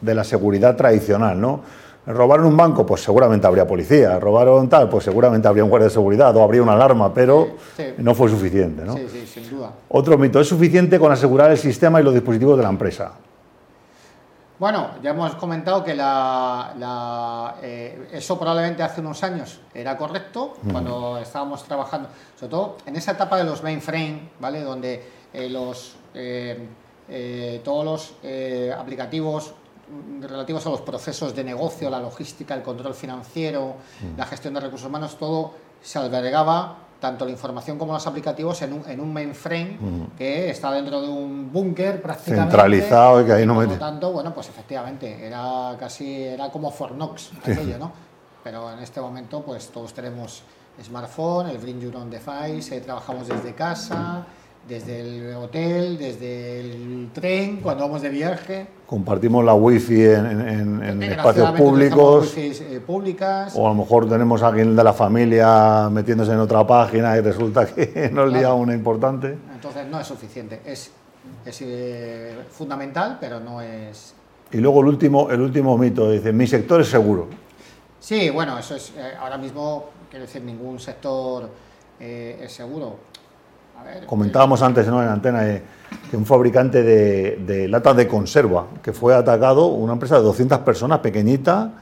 de 0.00 0.14
la 0.14 0.24
seguridad 0.24 0.76
tradicional, 0.76 1.40
¿no? 1.40 1.62
¿Robaron 2.06 2.46
un 2.46 2.56
banco? 2.56 2.86
Pues 2.86 3.02
seguramente 3.02 3.48
habría 3.48 3.66
policía. 3.66 4.20
¿Robaron 4.20 4.68
tal? 4.68 4.88
Pues 4.88 5.02
seguramente 5.02 5.48
habría 5.48 5.64
un 5.64 5.70
guardia 5.70 5.88
de 5.88 5.94
seguridad 5.94 6.36
o 6.36 6.42
habría 6.42 6.62
una 6.62 6.74
alarma, 6.74 7.12
pero 7.12 7.56
no 7.98 8.14
fue 8.14 8.30
suficiente. 8.30 8.84
¿no? 8.84 8.96
Sí, 8.96 9.06
sí, 9.10 9.26
sin 9.26 9.50
duda. 9.50 9.72
Otro 9.88 10.16
mito, 10.16 10.40
¿es 10.40 10.46
suficiente 10.46 11.00
con 11.00 11.10
asegurar 11.10 11.50
el 11.50 11.58
sistema 11.58 12.00
y 12.00 12.04
los 12.04 12.14
dispositivos 12.14 12.56
de 12.56 12.62
la 12.62 12.68
empresa? 12.68 13.10
Bueno, 14.58 14.92
ya 15.02 15.10
hemos 15.10 15.34
comentado 15.34 15.84
que 15.84 15.94
la, 15.94 17.56
eh, 17.62 18.08
eso 18.12 18.38
probablemente 18.38 18.82
hace 18.82 19.02
unos 19.02 19.22
años 19.22 19.60
era 19.74 19.98
correcto, 19.98 20.54
cuando 20.72 21.18
estábamos 21.18 21.62
trabajando, 21.64 22.08
sobre 22.36 22.50
todo 22.50 22.76
en 22.86 22.96
esa 22.96 23.12
etapa 23.12 23.36
de 23.36 23.44
los 23.44 23.62
mainframe, 23.62 24.30
¿vale? 24.40 24.62
Donde 24.62 25.10
eh, 25.34 25.50
los, 25.50 25.96
eh, 26.14 27.60
todos 27.62 27.84
los 27.84 28.14
aplicativos 28.78 29.52
relativos 30.20 30.66
a 30.66 30.70
los 30.70 30.80
procesos 30.80 31.36
de 31.36 31.44
negocio, 31.44 31.90
la 31.90 32.00
logística, 32.00 32.54
el 32.54 32.62
control 32.62 32.94
financiero, 32.94 33.74
la 34.16 34.24
gestión 34.24 34.54
de 34.54 34.60
recursos 34.60 34.88
humanos, 34.88 35.18
todo 35.18 35.52
se 35.82 35.98
albergaba 35.98 36.85
tanto 37.00 37.24
la 37.24 37.30
información 37.30 37.78
como 37.78 37.92
los 37.92 38.06
aplicativos 38.06 38.60
en 38.62 38.72
un, 38.72 38.88
en 38.88 39.00
un 39.00 39.12
mainframe 39.12 39.78
que 40.16 40.50
está 40.50 40.70
dentro 40.72 41.00
de 41.02 41.08
un 41.08 41.52
búnker 41.52 42.00
prácticamente. 42.00 42.50
Centralizado 42.50 43.22
y 43.22 43.26
que 43.26 43.32
ahí 43.32 43.46
no 43.46 43.54
Por 43.54 43.68
lo 43.68 43.74
tanto, 43.74 44.12
bueno, 44.12 44.34
pues 44.34 44.48
efectivamente, 44.48 45.26
era 45.26 45.76
casi, 45.78 46.24
era 46.24 46.50
como 46.50 46.70
Fornox 46.70 47.32
aquello, 47.42 47.78
¿no? 47.78 47.92
Pero 48.42 48.72
en 48.72 48.78
este 48.78 49.00
momento, 49.00 49.42
pues 49.42 49.68
todos 49.68 49.92
tenemos 49.92 50.42
smartphone, 50.82 51.48
el 51.48 51.58
Bring 51.58 51.80
Your 51.80 51.96
Own 51.96 52.10
Device, 52.10 52.76
eh, 52.76 52.80
trabajamos 52.80 53.28
desde 53.28 53.54
casa, 53.54 54.24
desde 54.68 55.00
el 55.00 55.34
hotel, 55.36 55.96
desde 55.96 56.60
el 56.60 57.10
tren, 57.12 57.58
cuando 57.58 57.84
vamos 57.84 58.02
de 58.02 58.08
viaje. 58.08 58.66
Compartimos 58.86 59.44
la 59.44 59.54
wifi 59.54 60.04
en, 60.04 60.82
en, 60.82 61.02
espacios 61.02 61.52
públicos. 61.52 62.36
Eh, 62.36 62.80
públicas. 62.84 63.52
O 63.56 63.66
a 63.66 63.70
lo 63.70 63.76
mejor 63.76 64.08
tenemos 64.08 64.42
a 64.42 64.48
alguien 64.48 64.74
de 64.74 64.84
la 64.84 64.92
familia 64.92 65.88
metiéndose 65.90 66.32
en 66.32 66.40
otra 66.40 66.66
página 66.66 67.16
y 67.16 67.20
resulta 67.20 67.66
que 67.66 68.10
nos 68.12 68.32
lía 68.32 68.52
una 68.54 68.74
importante. 68.74 69.36
Entonces 69.54 69.86
no 69.86 70.00
es 70.00 70.06
suficiente. 70.06 70.60
Es, 70.64 70.90
es 71.44 71.62
eh, 71.62 72.34
fundamental, 72.50 73.18
pero 73.20 73.38
no 73.38 73.60
es... 73.60 74.14
Y 74.50 74.58
luego 74.58 74.80
el 74.80 74.88
último, 74.88 75.30
el 75.30 75.40
último 75.40 75.76
mito, 75.78 76.10
dice, 76.10 76.32
mi 76.32 76.46
sector 76.46 76.80
es 76.80 76.88
seguro. 76.88 77.28
Sí, 77.98 78.30
bueno, 78.30 78.58
eso 78.58 78.76
es, 78.76 78.92
eh, 78.96 79.12
ahora 79.18 79.36
mismo, 79.36 79.86
quiero 80.08 80.26
decir, 80.26 80.42
ningún 80.42 80.78
sector 80.78 81.48
es 81.98 82.52
seguro 82.52 82.98
Comentábamos 84.06 84.62
antes 84.62 84.86
¿no? 84.88 85.02
en 85.02 85.08
antena 85.08 85.42
de, 85.42 85.62
que 86.10 86.16
un 86.16 86.26
fabricante 86.26 86.82
de, 86.82 87.68
latas 87.68 87.96
de 87.96 88.08
conserva 88.08 88.66
que 88.82 88.92
fue 88.92 89.14
atacado, 89.14 89.66
una 89.66 89.94
empresa 89.94 90.16
de 90.16 90.22
200 90.22 90.60
personas, 90.60 91.00
pequeñita 91.00 91.72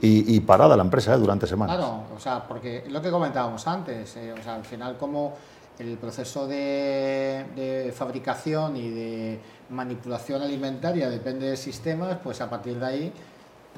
y, 0.00 0.40
parada 0.40 0.76
la 0.76 0.82
empresa 0.82 1.14
¿eh? 1.14 1.18
durante 1.18 1.46
semanas. 1.46 1.76
Claro, 1.76 2.02
o 2.14 2.20
sea, 2.20 2.46
porque 2.46 2.84
lo 2.88 3.00
que 3.00 3.10
comentábamos 3.10 3.66
antes, 3.66 4.16
eh, 4.16 4.32
o 4.38 4.42
sea, 4.42 4.54
al 4.54 4.64
final 4.64 4.96
como 4.96 5.34
el 5.78 5.96
proceso 5.98 6.46
de, 6.46 7.92
fabricación 7.94 8.76
y 8.76 8.90
de 8.90 9.40
manipulación 9.70 10.42
alimentaria 10.42 11.10
depende 11.10 11.50
de 11.50 11.56
sistemas, 11.56 12.18
pues 12.22 12.40
a 12.40 12.48
partir 12.48 12.78
de 12.78 12.86
ahí 12.86 13.12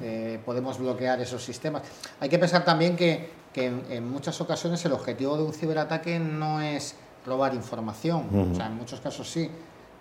eh, 0.01 0.39
podemos 0.45 0.77
bloquear 0.77 1.19
esos 1.19 1.43
sistemas. 1.43 1.83
Hay 2.19 2.29
que 2.29 2.39
pensar 2.39 2.63
también 2.63 2.95
que, 2.95 3.37
en 3.55 4.09
muchas 4.09 4.39
ocasiones 4.39 4.85
el 4.85 4.93
objetivo 4.93 5.35
de 5.35 5.43
un 5.43 5.51
ciberataque 5.51 6.17
no 6.17 6.61
es 6.61 6.95
robar 7.29 7.53
información. 7.53 8.51
O 8.51 8.55
sea, 8.55 8.65
en 8.67 8.75
muchos 8.75 8.99
casos 8.99 9.29
sí, 9.29 9.49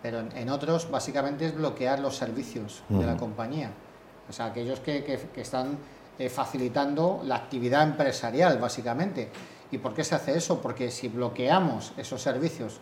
pero 0.02 0.20
en, 0.20 0.49
otros 0.50 0.90
básicamente 0.90 1.47
es 1.47 1.54
bloquear 1.54 2.00
los 2.00 2.16
servicios 2.16 2.82
de 2.88 3.04
la 3.04 3.16
compañía. 3.16 3.70
O 4.28 4.32
sea, 4.32 4.47
aquellos 4.47 4.80
que, 4.80 5.04
que, 5.04 5.40
están 5.40 5.78
eh, 6.18 6.28
facilitando 6.28 7.20
la 7.25 7.37
actividad 7.37 7.82
empresarial, 7.82 8.58
básicamente. 8.58 9.30
¿Y 9.70 9.78
por 9.78 9.94
qué 9.94 10.02
se 10.04 10.14
hace 10.14 10.37
eso? 10.37 10.61
Porque 10.61 10.90
si 10.90 11.08
bloqueamos 11.08 11.92
esos 11.97 12.20
servicios 12.23 12.80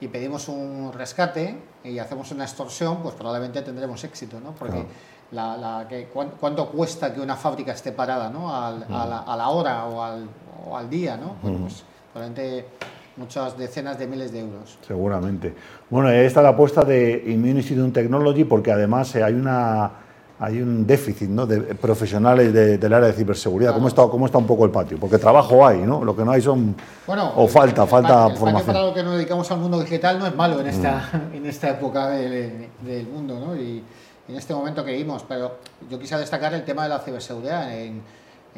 y 0.00 0.08
pedimos 0.08 0.48
un 0.48 0.92
rescate 0.92 1.58
y 1.82 1.98
hacemos 1.98 2.30
una 2.30 2.44
extorsión, 2.44 3.02
pues 3.02 3.14
probablemente 3.14 3.62
tendremos 3.62 4.04
éxito, 4.04 4.38
¿no? 4.40 4.54
Porque 4.54 4.84
la, 5.32 5.56
la, 5.56 5.88
que, 5.88 6.08
¿cuánto 6.08 6.70
cuesta 6.70 7.12
que 7.12 7.20
una 7.20 7.36
fábrica 7.36 7.72
esté 7.72 7.92
parada, 7.92 8.30
¿no? 8.30 8.54
a, 8.54 8.70
la, 8.70 9.18
a, 9.20 9.36
la, 9.36 9.48
hora 9.48 9.86
o 9.86 10.02
al, 10.02 10.28
o 10.66 10.76
al 10.76 10.88
día, 10.88 11.16
¿no? 11.16 11.36
pues 11.40 11.82
probablemente 12.12 12.68
muchas 13.16 13.56
decenas 13.56 13.98
de 13.98 14.06
miles 14.06 14.32
de 14.32 14.40
euros. 14.40 14.78
Seguramente. 14.86 15.54
Bueno, 15.90 16.08
ahí 16.08 16.18
está 16.18 16.42
la 16.42 16.50
apuesta 16.50 16.84
de 16.84 17.22
Institute 17.26 17.92
Technology 17.92 18.44
porque 18.44 18.72
además 18.72 19.14
eh, 19.16 19.22
hay 19.22 19.34
una 19.34 19.90
hay 20.38 20.60
un 20.60 20.86
déficit 20.86 21.30
¿no? 21.30 21.46
de 21.46 21.60
profesionales 21.74 22.52
del 22.52 22.92
área 22.92 23.08
de 23.08 23.14
ciberseguridad. 23.14 23.72
¿Cómo, 23.72 23.88
está, 23.88 24.06
¿Cómo 24.06 24.26
está 24.26 24.36
un 24.36 24.46
poco 24.46 24.66
el 24.66 24.70
patio? 24.70 24.98
Porque 25.00 25.16
trabajo 25.18 25.66
hay, 25.66 25.78
¿no? 25.78 26.04
Lo 26.04 26.14
que 26.14 26.24
no 26.24 26.32
hay 26.32 26.42
son... 26.42 26.76
Bueno, 27.06 27.32
o 27.36 27.48
falta, 27.48 27.86
falta 27.86 28.26
el 28.26 28.36
formación. 28.36 28.66
para 28.66 28.84
lo 28.84 28.92
que 28.92 29.02
nos 29.02 29.14
dedicamos 29.14 29.50
al 29.50 29.60
mundo 29.60 29.80
digital 29.80 30.18
no 30.18 30.26
es 30.26 30.34
malo 30.34 30.60
en 30.60 30.66
esta, 30.66 31.08
mm. 31.32 31.36
en 31.36 31.46
esta 31.46 31.70
época 31.70 32.08
del, 32.08 32.68
mundo, 33.10 33.40
¿no? 33.40 33.56
Y, 33.56 33.82
en 34.28 34.34
este 34.34 34.52
momento 34.52 34.84
que 34.84 34.92
vivimos. 34.92 35.24
Pero 35.26 35.56
yo 35.88 35.98
quisiera 35.98 36.20
destacar 36.20 36.52
el 36.52 36.64
tema 36.64 36.82
de 36.82 36.88
la 36.90 36.98
ciberseguridad. 36.98 37.70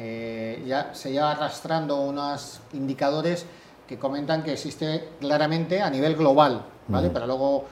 Eh, 0.01 0.63
ya 0.65 0.89
se 0.93 1.11
lleva 1.11 1.31
arrastrando 1.31 2.01
unos 2.01 2.59
indicadores 2.73 3.45
que 3.89 3.97
comentan 3.97 4.43
que 4.43 4.53
existe 4.53 5.17
claramente 5.19 5.81
a 5.81 5.89
nivel 5.89 6.15
global, 6.15 6.63
¿vale? 6.87 7.09
Pero 7.09 7.25
luego 7.25 7.65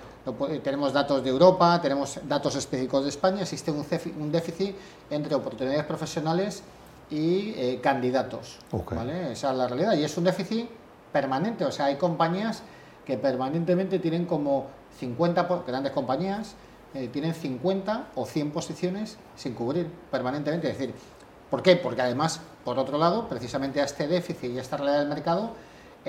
tenemos 0.63 0.91
datos 0.91 1.24
de 1.24 1.29
Europa, 1.29 1.79
tenemos 1.79 2.19
datos 2.27 2.55
específicos 2.55 3.03
de 3.03 3.09
España, 3.09 3.41
existe 3.43 3.69
un, 3.69 4.31
déficit 4.31 4.75
entre 5.12 5.36
oportunidades 5.36 5.86
profesionales 5.86 6.63
y 7.12 7.53
eh, 7.55 7.79
candidatos, 7.83 8.57
¿vale? 8.89 9.33
Esa 9.33 9.51
es 9.51 9.57
la 9.57 9.67
realidad 9.67 9.93
y 9.93 10.03
es 10.03 10.17
un 10.17 10.24
déficit 10.24 10.67
permanente, 11.13 11.63
o 11.65 11.71
sea, 11.71 11.86
hay 11.86 11.97
compañías 11.97 12.63
que 13.05 13.19
permanentemente 13.19 14.00
tienen 14.00 14.25
como 14.25 14.65
50, 15.00 15.47
grandes 15.67 15.91
compañías, 15.91 16.55
eh, 16.95 17.09
tienen 17.13 17.36
50 17.36 18.07
o 18.15 18.25
100 18.25 18.50
posiciones 18.50 19.17
sin 19.36 19.53
cubrir 19.53 19.86
permanentemente, 20.09 20.71
es 20.71 20.79
decir, 20.79 20.95
¿por 21.51 21.62
qué? 21.62 21.75
Porque 21.75 22.01
además, 22.01 22.41
por 22.65 22.79
otro 22.79 22.97
lado, 22.97 23.29
precisamente 23.29 23.81
a 23.81 23.86
este 23.86 24.07
déficit 24.07 24.55
y 24.55 24.57
a 24.57 24.62
esta 24.62 24.77
realidad 24.77 25.01
del 25.01 25.09
mercado, 25.09 25.51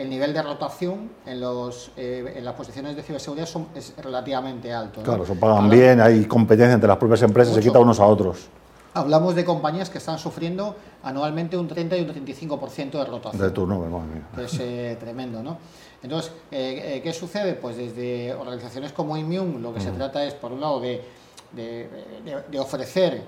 el 0.00 0.08
nivel 0.08 0.32
de 0.32 0.42
rotación 0.42 1.10
en, 1.26 1.40
los, 1.40 1.90
eh, 1.96 2.34
en 2.36 2.44
las 2.44 2.54
posiciones 2.54 2.96
de 2.96 3.02
ciberseguridad 3.02 3.46
son, 3.46 3.68
es 3.74 3.94
relativamente 3.96 4.72
alto. 4.72 5.02
Claro, 5.02 5.26
se 5.26 5.34
pagan 5.34 5.68
bien, 5.68 6.00
hay 6.00 6.24
competencia 6.24 6.74
entre 6.74 6.88
las 6.88 6.98
propias 6.98 7.22
empresas, 7.22 7.54
se 7.54 7.60
quita 7.60 7.78
unos 7.78 8.00
a 8.00 8.06
otros. 8.06 8.48
Hablamos 8.94 9.34
de 9.34 9.44
compañías 9.44 9.90
que 9.90 9.98
están 9.98 10.18
sufriendo 10.18 10.76
anualmente 11.02 11.56
un 11.56 11.68
30 11.68 11.96
y 11.96 12.00
un 12.02 12.08
35% 12.26 12.90
de 12.90 13.04
rotación. 13.04 13.42
De 13.42 13.50
turno, 13.50 14.02
Que 14.34 14.44
es 14.44 14.58
eh, 14.60 14.96
tremendo, 14.98 15.42
¿no? 15.42 15.58
Entonces, 16.02 16.32
eh, 16.50 17.00
¿qué 17.02 17.12
sucede? 17.12 17.54
Pues 17.54 17.76
desde 17.76 18.34
organizaciones 18.34 18.92
como 18.92 19.16
Immune 19.16 19.58
lo 19.60 19.74
que 19.74 19.80
se 19.80 19.90
trata 19.90 20.24
es, 20.24 20.34
por 20.34 20.52
un 20.52 20.60
lado, 20.60 20.80
de, 20.80 21.02
de, 21.52 21.88
de, 22.50 22.60
ofrecer 22.60 23.22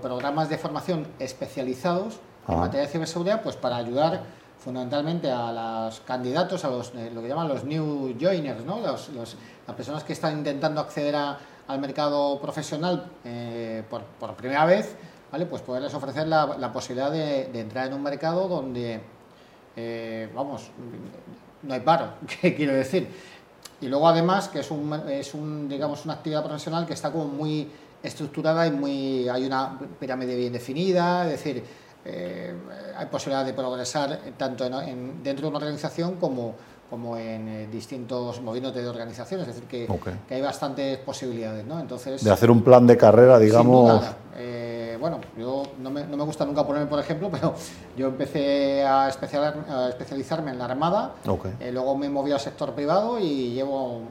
programas 0.00 0.48
de 0.48 0.56
formación 0.56 1.06
especializados 1.18 2.18
en 2.48 2.58
materia 2.58 2.86
de 2.86 2.92
ciberseguridad, 2.92 3.42
pues 3.42 3.56
para 3.56 3.76
ayudar 3.76 4.22
fundamentalmente 4.58 5.30
a 5.30 5.86
los 5.86 6.00
candidatos, 6.00 6.64
a 6.64 6.70
los, 6.70 6.92
eh, 6.94 7.10
lo 7.12 7.22
que 7.22 7.28
llaman 7.28 7.48
los 7.48 7.64
new 7.64 8.16
joiners, 8.20 8.64
¿no? 8.64 8.80
Los, 8.80 9.10
las 9.14 9.76
personas 9.76 10.04
que 10.04 10.12
están 10.12 10.38
intentando 10.38 10.80
acceder 10.80 11.14
al 11.14 11.78
mercado 11.78 12.40
profesional 12.40 13.10
eh, 13.24 13.82
por, 13.88 14.02
por, 14.02 14.34
primera 14.34 14.64
vez, 14.64 14.96
¿vale? 15.30 15.46
pues 15.46 15.62
poderles 15.62 15.92
ofrecer 15.94 16.26
la, 16.26 16.56
la 16.58 16.72
posibilidad 16.72 17.10
de, 17.10 17.50
de, 17.52 17.60
entrar 17.60 17.88
en 17.88 17.94
un 17.94 18.02
mercado 18.02 18.48
donde, 18.48 19.00
eh, 19.76 20.30
vamos, 20.34 20.70
no 21.62 21.74
hay 21.74 21.80
paro, 21.80 22.14
¿qué 22.40 22.54
quiero 22.54 22.72
decir? 22.72 23.08
Y 23.80 23.88
luego 23.88 24.08
además 24.08 24.48
que 24.48 24.60
es 24.60 24.70
un, 24.70 24.92
es 25.08 25.34
un, 25.34 25.68
digamos, 25.68 26.04
una 26.04 26.14
actividad 26.14 26.42
profesional 26.42 26.86
que 26.86 26.94
está 26.94 27.12
como 27.12 27.26
muy 27.26 27.68
estructurada 28.02 28.66
y 28.66 28.70
muy, 28.70 29.28
hay 29.28 29.44
una 29.44 29.78
pirámide 29.98 30.36
bien 30.36 30.52
definida, 30.52 31.24
es 31.24 31.32
decir, 31.32 31.64
eh, 32.08 32.54
hay 32.96 33.06
posibilidad 33.06 33.44
de 33.44 33.52
progresar 33.52 34.20
tanto 34.36 34.64
en, 34.64 35.22
dentro 35.22 35.42
de 35.42 35.48
una 35.48 35.58
organización 35.58 36.16
como, 36.16 36.54
como 36.88 37.16
en 37.16 37.48
eh, 37.48 37.68
distintos 37.70 38.40
movimientos 38.40 38.80
de 38.80 38.88
organizaciones, 38.88 39.48
es 39.48 39.54
decir, 39.54 39.68
que, 39.68 39.88
que, 40.28 40.34
hay 40.34 40.40
bastantes 40.40 40.98
posibilidades. 40.98 41.66
¿no? 41.66 41.80
Entonces, 41.80 42.22
de 42.22 42.30
hacer 42.30 42.50
un 42.50 42.62
plan 42.62 42.86
de 42.86 42.96
carrera, 42.96 43.38
digamos. 43.40 44.04
Eh, 44.36 44.96
bueno, 45.00 45.20
yo 45.36 45.64
no 45.80 45.90
me, 45.90 46.04
no 46.04 46.16
me, 46.16 46.24
gusta 46.24 46.44
nunca 46.44 46.64
ponerme 46.64 46.86
por 46.86 47.00
ejemplo, 47.00 47.28
pero 47.32 47.54
yo 47.96 48.06
empecé 48.06 48.84
a, 48.84 49.06
a 49.06 49.08
especializarme 49.88 50.52
en 50.52 50.58
la 50.58 50.66
Armada, 50.66 51.14
luego 51.72 51.96
me 51.96 52.08
moví 52.08 52.30
al 52.30 52.40
sector 52.40 52.72
privado 52.72 53.18
y 53.18 53.52
llevo 53.52 54.02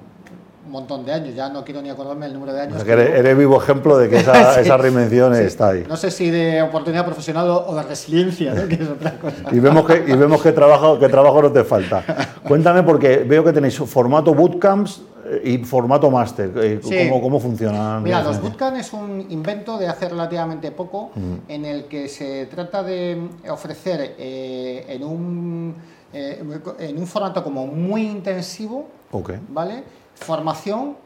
un 0.66 0.72
montón 0.72 1.06
de 1.06 1.14
años, 1.14 1.36
ya 1.36 1.50
no 1.50 1.64
quiero 1.64 1.82
ni 1.82 1.90
acordarme 1.90 2.26
el 2.26 2.34
número 2.34 2.54
de 2.54 2.62
años. 2.62 2.86
eres, 2.88 3.38
vivo 3.38 3.62
ejemplo 3.62 3.98
de 3.98 4.10
que 4.10 4.18
esa, 4.20 4.60
esa 4.60 4.78
reinvención 4.78 5.36
está 5.36 5.70
ahí. 5.70 5.86
No 5.88 5.98
sé 5.98 6.12
si 6.12 6.32
de 6.32 6.62
oportunidad 6.62 7.06
profesional 7.06 7.48
o 7.50 7.76
de 7.76 7.84
resiliencia, 7.84 8.54
¿no? 8.54 8.68
que 8.68 8.76
es 8.76 8.90
otra 8.90 9.18
cosa. 9.20 9.38
Y 9.52 9.60
vemos 9.60 9.86
que, 9.86 10.04
y 10.08 10.16
vemos 10.16 10.42
que, 10.42 10.52
trabajo, 10.52 11.00
que 11.00 11.08
trabajo 11.08 11.42
no 11.42 11.52
te 11.52 11.64
falta. 11.64 12.04
Cuéntame, 12.48 12.84
porque 12.84 13.18
veo 13.18 13.44
que 13.44 13.54
tenéis 13.54 13.78
formato 13.78 14.34
bootcamps 14.34 15.02
eh, 15.26 15.42
y 15.44 15.58
formato 15.60 16.10
máster. 16.10 16.52
Eh, 16.58 16.80
¿Cómo, 16.82 17.22
¿Cómo, 17.22 17.40
funcionan? 17.40 18.04
Mira, 18.04 18.24
los 18.24 18.42
bootcamps 18.42 18.80
es 18.80 18.94
un 18.94 19.26
invento 19.30 19.78
de 19.78 19.88
hace 19.88 20.10
relativamente 20.10 20.72
poco 20.72 21.12
mm. 21.16 21.36
en 21.48 21.66
el 21.66 21.86
que 21.86 22.08
se 22.08 22.48
trata 22.48 22.84
de 22.84 23.30
ofrecer 23.50 24.16
eh, 24.18 24.86
en, 24.88 25.04
un, 25.04 25.76
en 26.14 26.98
un 26.98 27.08
formato 27.08 27.44
como 27.44 27.68
muy 27.68 28.04
intensivo, 28.04 28.88
okay. 29.12 29.40
¿vale? 29.50 29.84
Formación 30.16 30.98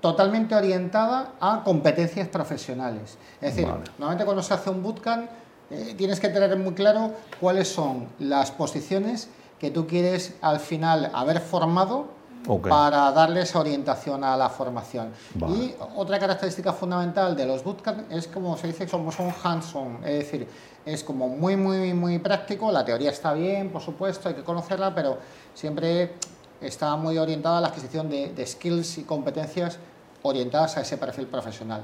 totalmente 0.00 0.54
orientada 0.54 1.32
a 1.40 1.62
competencias 1.64 2.28
profesionales. 2.28 3.18
Es 3.40 3.54
decir, 3.54 3.66
Vale. 3.66 3.84
normalmente 3.98 4.24
cuando 4.24 4.42
se 4.42 4.54
hace 4.54 4.70
un 4.70 4.82
bootcamp 4.82 5.28
eh, 5.70 5.94
tienes 5.96 6.20
que 6.20 6.28
tener 6.28 6.56
muy 6.58 6.74
claro 6.74 7.12
cuáles 7.40 7.68
son 7.68 8.08
las 8.18 8.50
posiciones 8.50 9.28
que 9.58 9.70
tú 9.70 9.86
quieres 9.86 10.34
al 10.42 10.60
final 10.60 11.10
haber 11.14 11.40
formado 11.40 12.14
Ok. 12.46 12.68
para 12.68 13.10
darles 13.10 13.56
orientación 13.56 14.22
a 14.22 14.36
la 14.36 14.48
formación. 14.48 15.10
Vale. 15.34 15.56
Y 15.56 15.76
otra 15.96 16.20
característica 16.20 16.72
fundamental 16.72 17.34
de 17.34 17.44
los 17.46 17.64
bootcamp 17.64 18.12
es 18.12 18.28
como 18.28 18.56
se 18.56 18.68
dice, 18.68 18.86
como 18.86 19.10
son 19.10 19.32
hands-on, 19.42 19.98
es 20.04 20.18
decir, 20.18 20.46
es 20.84 21.02
como 21.02 21.28
muy, 21.28 21.56
muy, 21.56 21.92
muy 21.92 22.20
práctico. 22.20 22.70
La 22.70 22.84
teoría 22.84 23.10
está 23.10 23.32
bien, 23.32 23.70
por 23.70 23.82
supuesto, 23.82 24.28
hay 24.28 24.36
que 24.36 24.44
conocerla, 24.44 24.94
pero 24.94 25.18
siempre 25.54 26.14
está 26.60 26.96
muy 26.96 27.18
orientada 27.18 27.58
a 27.58 27.60
la 27.60 27.68
adquisición 27.68 28.08
de, 28.08 28.32
de 28.32 28.46
skills 28.46 28.98
y 28.98 29.02
competencias 29.02 29.78
orientadas 30.22 30.76
a 30.76 30.80
ese 30.80 30.96
perfil 30.96 31.26
profesional. 31.26 31.82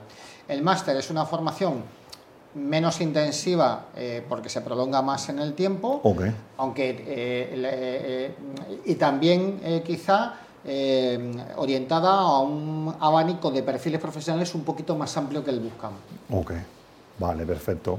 El 0.49 0.63
máster 0.63 0.97
es 0.97 1.11
una 1.11 1.25
formación 1.27 1.83
menos 2.55 3.01
intensiva 3.01 3.87
eh, 3.97 4.23
porque 4.29 4.49
se 4.49 4.61
prolonga 4.61 5.01
más 5.01 5.29
en 5.31 5.39
el 5.39 5.55
tiempo, 5.55 6.01
Ok. 6.05 6.23
aunque 6.59 6.91
eh, 7.07 7.57
le- 7.57 8.27
eh, 8.27 8.35
y 8.85 8.95
también 8.97 9.61
quizá 9.85 10.35
orientada 11.57 12.13
a 12.13 12.39
un 12.39 12.95
abanico 13.01 13.51
de 13.51 13.63
perfiles 13.65 14.01
profesionales 14.01 14.55
un 14.55 14.63
poquito 14.63 14.95
más 14.97 15.17
amplio 15.17 15.43
que 15.45 15.51
el 15.51 15.59
Bootcamp. 15.59 15.95
Ok, 16.31 16.53
vale, 17.19 17.45
perfecto. 17.45 17.99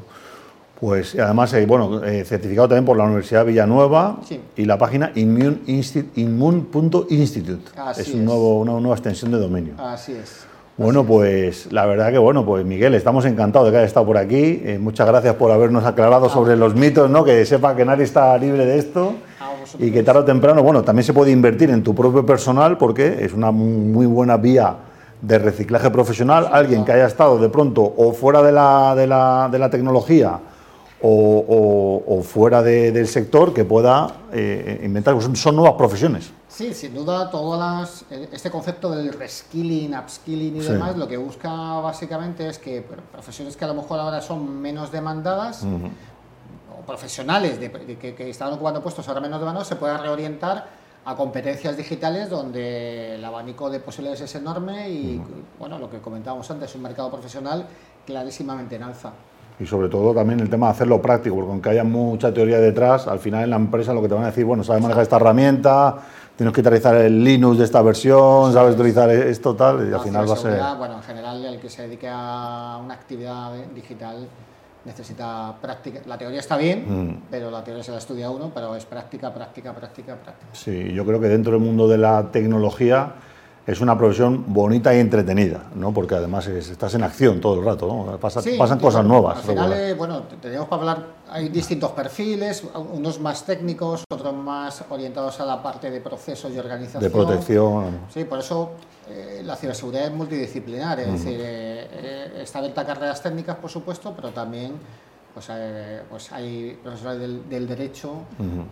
Pues 0.79 1.17
además, 1.17 1.53
eh, 1.53 1.65
bueno, 1.65 2.03
eh, 2.03 2.25
certificado 2.25 2.67
también 2.67 2.83
por 2.85 2.97
la 2.97 3.05
Universidad 3.05 3.41
de 3.45 3.51
Villanueva 3.51 4.17
Sí. 4.27 4.39
y 4.57 4.65
la 4.65 4.77
página 4.77 5.11
immune 5.15 5.59
insti- 5.67 6.07
immune.institute. 6.15 7.71
Así 7.79 8.01
es, 8.01 8.07
un 8.13 8.19
es. 8.21 8.25
nuevo, 8.25 8.59
una 8.59 8.73
nueva 8.73 8.95
extensión 8.95 9.31
de 9.31 9.37
dominio. 9.39 9.73
Así 9.77 10.11
es. 10.13 10.45
Bueno, 10.75 11.03
pues 11.03 11.71
la 11.71 11.85
verdad 11.85 12.11
que 12.11 12.17
bueno, 12.17 12.43
pues 12.45 12.65
Miguel, 12.65 12.95
estamos 12.95 13.25
encantados 13.25 13.67
de 13.67 13.71
que 13.71 13.77
hayas 13.77 13.89
estado 13.89 14.07
por 14.07 14.17
aquí. 14.17 14.61
Eh, 14.65 14.79
muchas 14.81 15.07
gracias 15.07 15.35
por 15.35 15.51
habernos 15.51 15.85
aclarado 15.85 16.29
sobre 16.29 16.55
los 16.57 16.73
mitos, 16.75 17.09
¿no? 17.11 17.23
Que 17.23 17.45
sepa 17.45 17.75
que 17.75 17.85
nadie 17.85 18.03
está 18.05 18.35
libre 18.39 18.65
de 18.65 18.79
esto 18.79 19.13
A 19.39 19.51
vosotros. 19.59 19.87
y 19.87 19.91
que 19.91 20.01
tarde 20.01 20.21
o 20.21 20.25
temprano, 20.25 20.63
bueno, 20.63 20.81
también 20.81 21.03
se 21.05 21.13
puede 21.13 21.29
invertir 21.31 21.69
en 21.69 21.83
tu 21.83 21.93
propio 21.93 22.25
personal 22.25 22.77
porque 22.79 23.23
es 23.23 23.33
una 23.33 23.51
muy 23.51 24.07
buena 24.07 24.35
vía 24.37 24.75
de 25.21 25.37
reciclaje 25.37 25.91
profesional. 25.91 26.49
Alguien 26.51 26.83
que 26.83 26.91
haya 26.91 27.05
estado 27.05 27.37
de 27.37 27.49
pronto 27.49 27.83
o 27.95 28.11
fuera 28.11 28.41
de 28.41 28.51
la, 28.51 28.95
de 28.95 29.05
la, 29.05 29.47
de 29.51 29.59
la 29.59 29.69
tecnología 29.69 30.39
o, 31.05 31.09
o- 32.07 32.17
o 32.17 32.23
fuera 32.23 32.63
de- 32.63 32.91
del 32.93 33.07
sector 33.07 33.53
que 33.53 33.65
pueda 33.65 34.21
eh, 34.31 34.81
inventar, 34.83 35.21
son, 35.21 35.35
son 35.35 35.55
nuevas 35.55 35.75
profesiones. 35.77 36.31
Sí, 36.47 36.73
sin 36.73 36.93
duda, 36.95 37.29
todas 37.29 37.59
las, 37.59 38.05
eh, 38.11 38.29
este 38.31 38.49
concepto 38.49 38.91
del 38.91 39.11
reskilling, 39.13 39.93
upskilling 39.95 40.55
y 40.57 40.61
Sí. 40.61 40.71
demás, 40.71 40.95
lo 40.95 41.07
que 41.07 41.17
busca 41.17 41.49
básicamente 41.81 42.47
es 42.47 42.57
que 42.57 42.81
bueno, 42.81 43.03
profesiones 43.11 43.57
que 43.57 43.65
a 43.65 43.67
lo 43.67 43.73
mejor 43.75 43.99
ahora 43.99 44.21
son 44.21 44.61
menos 44.61 44.91
demandadas 44.91 45.63
o 45.63 46.85
profesionales 46.85 47.59
de- 47.59 47.69
de 47.69 47.97
que, 47.97 48.15
que 48.15 48.29
estaban 48.29 48.53
ocupando 48.55 48.81
puestos 48.81 49.07
ahora 49.07 49.19
menos 49.21 49.39
demandados 49.39 49.67
se 49.67 49.75
puedan 49.75 50.01
reorientar 50.01 50.67
a 51.05 51.15
competencias 51.17 51.75
digitales 51.75 52.29
donde 52.29 53.15
el 53.15 53.25
abanico 53.25 53.69
de 53.69 53.79
posibilidades 53.81 54.21
es 54.21 54.35
enorme 54.35 54.89
y, 54.89 55.21
bueno, 55.59 55.77
lo 55.77 55.89
que 55.89 55.99
comentábamos 55.99 56.49
antes, 56.49 56.73
un 56.75 56.81
mercado 56.81 57.11
profesional 57.11 57.67
clarísimamente 58.05 58.77
en 58.77 58.83
alza. 58.83 59.11
Y 59.59 59.65
sobre 59.65 59.87
todo 59.87 60.13
también 60.13 60.39
el 60.39 60.49
tema 60.49 60.67
de 60.67 60.71
hacerlo 60.73 61.01
práctico, 61.01 61.35
porque 61.35 61.51
aunque 61.51 61.69
haya 61.69 61.83
mucha 61.83 62.33
teoría 62.33 62.57
detrás, 62.59 63.07
al 63.07 63.19
final 63.19 63.43
en 63.43 63.49
la 63.51 63.55
empresa 63.55 63.93
lo 63.93 64.01
que 64.01 64.07
te 64.07 64.15
van 64.15 64.23
a 64.23 64.27
decir, 64.27 64.45
bueno, 64.45 64.63
sabes 64.63 64.81
manejar 64.81 65.03
esta 65.03 65.17
herramienta, 65.17 65.95
tienes 66.35 66.53
que 66.53 66.61
utilizar 66.61 66.95
el 66.95 67.23
Linux 67.23 67.59
de 67.59 67.63
esta 67.65 67.81
versión, 67.83 68.51
sabes 68.51 68.73
utilizar 68.75 69.09
esto, 69.11 69.55
tal, 69.55 69.77
y 69.81 69.85
al 69.85 69.91
La 69.91 69.99
final 69.99 70.27
va 70.29 70.33
a 70.33 70.37
ser... 70.37 70.59
Bueno, 70.77 70.95
en 70.95 71.03
general, 71.03 71.45
el 71.45 71.59
que 71.59 71.69
se 71.69 71.83
dedique 71.83 72.07
a 72.11 72.79
una 72.83 72.95
actividad 72.95 73.51
digital 73.75 74.27
necesita 74.85 75.53
práctica. 75.61 76.01
La 76.07 76.17
teoría 76.17 76.39
está 76.39 76.57
bien, 76.57 76.85
Mm. 77.11 77.21
pero 77.31 77.49
la 77.51 77.63
teoría 77.63 77.83
se 77.83 77.91
la 77.91 77.99
estudia 77.99 78.29
uno, 78.29 78.51
pero 78.53 78.75
es 78.75 78.85
práctica, 78.85 79.33
práctica, 79.33 79.73
práctica, 79.73 80.15
práctica. 80.15 80.47
Sí, 80.51 80.91
yo 80.93 81.05
creo 81.05 81.19
que 81.21 81.29
dentro 81.29 81.53
del 81.53 81.61
mundo 81.61 81.87
de 81.87 81.97
la 81.99 82.31
tecnología 82.31 83.13
es 83.65 83.79
una 83.79 83.97
profesión 83.97 84.43
bonita 84.47 84.93
y 84.93 84.99
entretenida, 84.99 85.65
¿no? 85.75 85.93
Porque 85.93 86.15
además 86.15 86.47
es- 86.47 86.69
estás 86.69 86.93
en 86.95 87.03
acción 87.03 87.39
todo 87.39 87.59
el 87.59 87.65
rato, 87.65 87.87
¿no? 87.87 88.17
Pasa- 88.17 88.41
Sí, 88.41 88.55
pasan 88.57 88.77
cosas 88.79 89.05
nuevas. 89.05 89.37
Al 89.37 89.43
final, 89.43 89.73
eh, 89.73 89.93
bueno, 89.93 90.23
te- 90.23 90.35
tenemos 90.35 90.67
para 90.67 90.81
hablar, 90.81 91.05
hay 91.29 91.47
distintos 91.49 91.91
perfiles, 91.91 92.63
unos 92.93 93.19
más 93.21 93.45
técnicos, 93.45 94.03
otros 94.11 94.33
más 94.33 94.83
orientados 94.89 95.39
a 95.39 95.45
la 95.45 95.63
parte 95.63 95.89
de 95.89 96.01
procesos 96.01 96.51
y 96.53 96.59
organización. 96.59 97.01
de 97.03 97.09
protección. 97.09 97.99
Sí, 98.13 98.25
por 98.25 98.39
eso 98.39 98.71
eh, 99.09 99.41
la 99.43 99.55
ciberseguridad 99.55 100.05
es 100.07 100.13
multidisciplinar, 100.13 100.99
es 100.99 101.11
decir, 101.11 101.37
eh, 101.41 101.87
eh, 101.91 102.39
está 102.41 102.59
abierta 102.59 102.81
a 102.81 102.85
carreras 102.85 103.21
técnicas, 103.21 103.57
por 103.57 103.69
supuesto, 103.69 104.13
pero 104.15 104.29
también 104.31 104.73
pues, 105.33 105.47
eh, 105.51 106.01
pues 106.09 106.31
hay 106.31 106.77
profesores 106.83 107.19
del, 107.19 107.49
del 107.49 107.67
derecho 107.67 108.13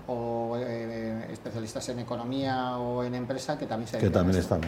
o 0.07 0.55
eh, 0.57 1.27
especialistas 1.31 1.89
en 1.89 1.99
economía 1.99 2.77
o 2.77 3.03
en 3.03 3.15
empresa 3.15 3.57
que 3.57 3.65
también 3.65 3.87
se 3.87 3.97
que 3.97 4.09
también 4.09 4.37
están... 4.37 4.61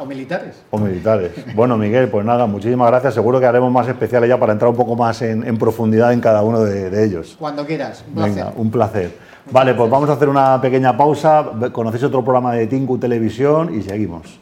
O 0.00 0.06
militares. 0.06 0.62
O 0.70 0.78
militares. 0.78 1.32
Bueno, 1.56 1.76
Miguel, 1.76 2.08
pues 2.08 2.24
nada, 2.24 2.46
muchísimas 2.46 2.88
gracias. 2.88 3.14
Seguro 3.14 3.40
que 3.40 3.46
haremos 3.46 3.72
más 3.72 3.88
especiales 3.88 4.28
ya 4.28 4.38
para 4.38 4.52
entrar 4.52 4.70
un 4.70 4.76
poco 4.76 4.94
más 4.94 5.20
en, 5.22 5.44
en 5.44 5.58
profundidad 5.58 6.12
en 6.12 6.20
cada 6.20 6.42
uno 6.42 6.60
de, 6.60 6.88
de 6.88 7.04
ellos. 7.04 7.36
Cuando 7.36 7.66
quieras, 7.66 8.04
un 8.06 8.14
placer. 8.14 8.34
Venga, 8.34 8.52
un 8.56 8.70
placer. 8.70 9.16
Vale, 9.50 9.74
pues 9.74 9.90
vamos 9.90 10.08
a 10.08 10.12
hacer 10.12 10.28
una 10.28 10.60
pequeña 10.60 10.96
pausa. 10.96 11.50
Conocéis 11.72 12.04
otro 12.04 12.22
programa 12.22 12.52
de 12.52 12.68
Tinku 12.68 12.98
Televisión 12.98 13.74
y 13.74 13.82
seguimos. 13.82 14.38